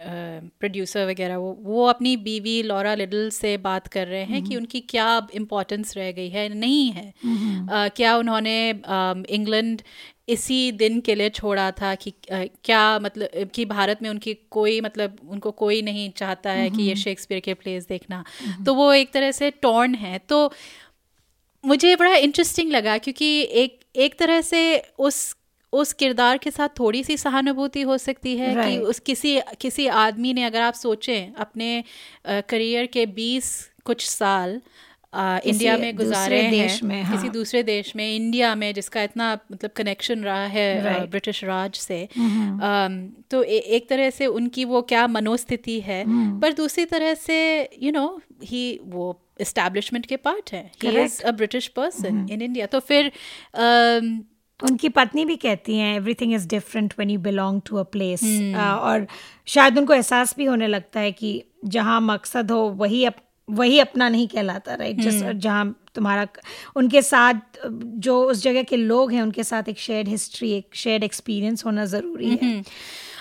[0.60, 4.80] प्रोड्यूसर वगैरह वो वो अपनी बीवी लॉरा लिडल से बात कर रहे हैं कि उनकी
[4.80, 7.12] क्या इम्पोर्टेंस रह गई है नहीं है।
[7.68, 8.70] अ, क्या उन्होंने
[9.34, 9.82] इंग्लैंड
[10.28, 14.80] इसी दिन के लिए छोड़ा था कि अ, क्या मतलब कि भारत में उनकी कोई
[14.80, 18.24] मतलब उनको कोई नहीं चाहता है कि ये शेक्सपियर के प्लेस देखना।
[18.66, 20.52] तो वो एक तरह से टॉर्न है। तो
[21.64, 24.62] मुझे बड़ा इंटरेस्टिंग लगा क्योंकि एक एक तरह से
[24.98, 25.36] उस
[25.72, 28.70] उस किरदार के साथ थोड़ी सी सहानुभूति हो सकती है right.
[28.70, 31.84] कि उस किसी किसी आदमी ने अगर आप सोचें अपने
[32.28, 33.50] करियर के बीस
[33.84, 34.60] कुछ साल
[35.12, 37.16] अ, इंडिया में गुजारे हैं देश में, हाँ.
[37.16, 41.08] किसी दूसरे देश में इंडिया में जिसका इतना मतलब कनेक्शन रहा है Right.
[41.10, 46.04] ब्रिटिश राज से अम, तो ए, एक तरह से उनकी वो क्या मनोस्थिति है
[46.40, 47.38] पर दूसरी तरह से
[47.82, 52.66] यू नो ही वो इस्टेब्लिशमेंट के पार्ट है। He is a British person in India
[52.66, 53.10] तो फिर
[53.54, 54.18] अम,
[54.60, 58.20] उनकी पत्नी भी कहती हैं everything is different when you belong to a place
[58.78, 59.06] और
[59.48, 61.32] शायद उनको एहसास भी होने लगता है कि
[61.64, 63.16] जहाँ मकसद हो वही अप,
[63.48, 65.64] वही अपना नहीं कहलाता राइट जस्ट जहाँ
[65.94, 66.26] तुम्हारा
[66.76, 67.58] उनके साथ
[68.06, 71.84] जो उस जगह के लोग हैं उनके साथ एक शेयर्ड हिस्ट्री एक शेयर्ड एक्सपीरियंस होना
[71.84, 72.62] ज़रूरी है।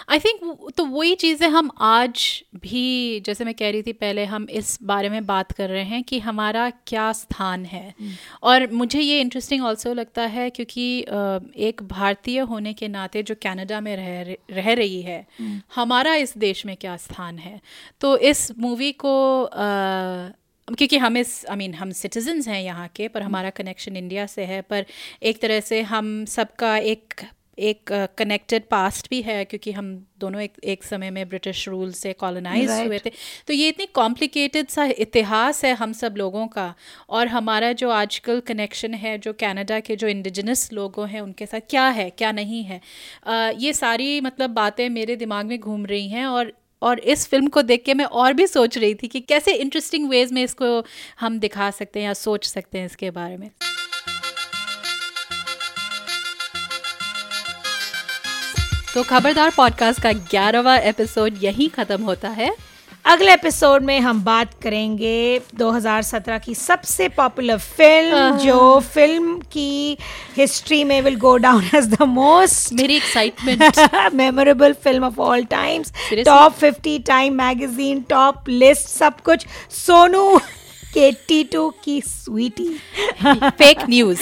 [0.10, 2.22] आई थिंक तो वही चीज़ें हम आज
[2.58, 6.04] भी जैसे मैं कह रही थी पहले हम इस बारे में बात कर रहे हैं
[6.04, 8.12] कि हमारा क्या स्थान है हम्म।
[8.44, 10.88] और मुझे ये इंटरेस्टिंग ऑल्सो लगता है क्योंकि
[11.64, 16.38] एक भारतीय होने के नाते जो कनाडा में रह रह रही है हम्म। हमारा इस
[16.38, 17.60] देश में क्या स्थान है
[18.02, 19.16] तो इस मूवी को
[20.68, 23.98] क्योंकि हम इस आई I मीन mean, हम सिटीजन्स हैं यहाँ के पर हमारा कनेक्शन
[23.98, 24.86] इंडिया से है पर
[25.24, 27.22] एक तरह से हम सबका एक
[27.60, 31.92] एक कनेक्टेड uh, पास्ट भी है क्योंकि हम दोनों एक एक समय में ब्रिटिश रूल
[31.94, 32.86] से कॉलोनाइज right.
[32.86, 33.12] हुए थे
[33.48, 36.74] तो ये इतनी कॉम्प्लिकेटेड सा इतिहास है हम सब लोगों का
[37.10, 41.70] और हमारा जो आजकल कनेक्शन है जो कनाडा के जो इंडिजिनस लोगों हैं उनके साथ
[41.70, 46.08] क्या है क्या नहीं है uh, ये सारी मतलब बातें मेरे दिमाग में घूम रही
[46.10, 49.20] हैं और और इस फ़िल्म को देख के मैं और भी सोच रही थी कि
[49.22, 50.84] कैसे इंटरेस्टिंग वेज में इसको
[51.20, 53.50] हम दिखा सकते हैं या सोच सकते हैं इसके बारे में
[59.00, 62.56] तो खबरदार पॉडकास्ट का ग्यारहवा एपिसोड यहीं ख़त्म होता है।
[63.06, 69.98] अगले एपिसोड में हम बात करेंगे 2017 की सबसे पॉपुलर फ़िल्म जो फ़िल्म की
[70.38, 75.94] हिस्ट्री में will go down as the most मेरी excitement memorable film of all times
[76.26, 80.40] top 50 time magazine top list सब कुछ। सोनू
[80.94, 82.70] के टीटू की स्वीटी
[83.26, 84.22] फेक न्यूज़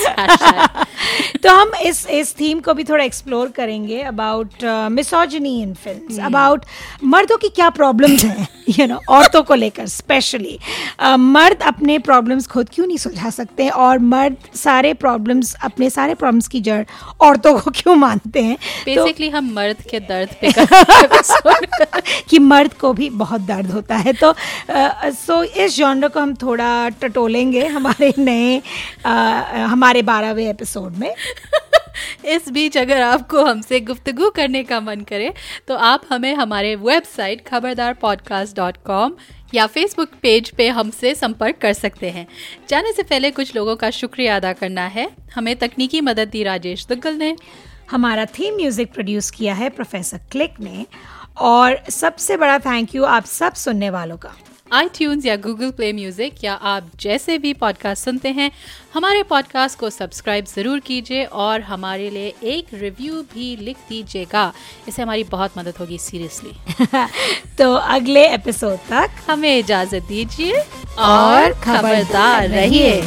[1.43, 6.65] तो हम इस इस थीम को भी थोड़ा एक्सप्लोर करेंगे about misogyny in film about
[7.03, 8.47] मर्दों की क्या प्रॉब्लम्स हैं
[8.79, 10.59] यू नो औरतों को लेकर स्पेशली
[10.99, 16.15] uh, मर्द अपने प्रॉब्लम्स खुद क्यों नहीं सुलझा सकते और मर्द सारे प्रॉब्लम्स अपने सारे
[16.15, 16.83] प्रॉब्लम्स की जड़
[17.21, 18.57] औरतों को क्यों मानते हैं?
[18.85, 20.51] बेसिकली तो, हम मर्द के दर्द पे
[22.29, 24.33] कि मर्द को भी बहुत दर्द होता है। तो
[24.71, 28.61] सो uh, इस जॉनर को हम थोड़ा थोड़ा टटोलेंगे हमारे नए
[29.05, 31.13] हमारे बारहवें एपिसोड में।
[32.25, 35.33] इस बीच अगर आपको हमसे गुफ्तगु करने का मन करे
[35.67, 39.15] तो आप हमें हमारे website Khabardar podcast dot com
[39.53, 42.27] या फेसबुक पेज पे हमसे संपर्क कर सकते हैं।
[42.69, 46.85] जाने से पहले कुछ लोगों का शुक्रिया अदा करना है। हमें तकनीकी मदद दी राजेश
[46.85, 47.35] दुग्गल ने।
[47.91, 50.85] हमारा थीम म्यूज़िक प्रोड्यूस किया है प्रोफेसर क्लिक ने।
[51.37, 54.35] और सबसे बड़ा थैंक यू आप सब सुनने वालों का।
[54.73, 54.87] आई
[55.25, 58.51] या गूगल प्ले म्यूज़िक या आप जैसे भी पॉडकास्ट सुनते हैं
[58.93, 64.53] हमारे पॉडकास्ट को सब्सक्राइब ज़रूर कीजिए और हमारे लिए एक रिव्यू भी लिख दीजिएगा।
[64.87, 66.51] इससे हमारी बहुत मदद होगी सीरियसली
[67.57, 70.63] तो अगले एपिसोड तक हमें इजाज़त दीजिए
[70.99, 73.01] और खबरदार रहिए।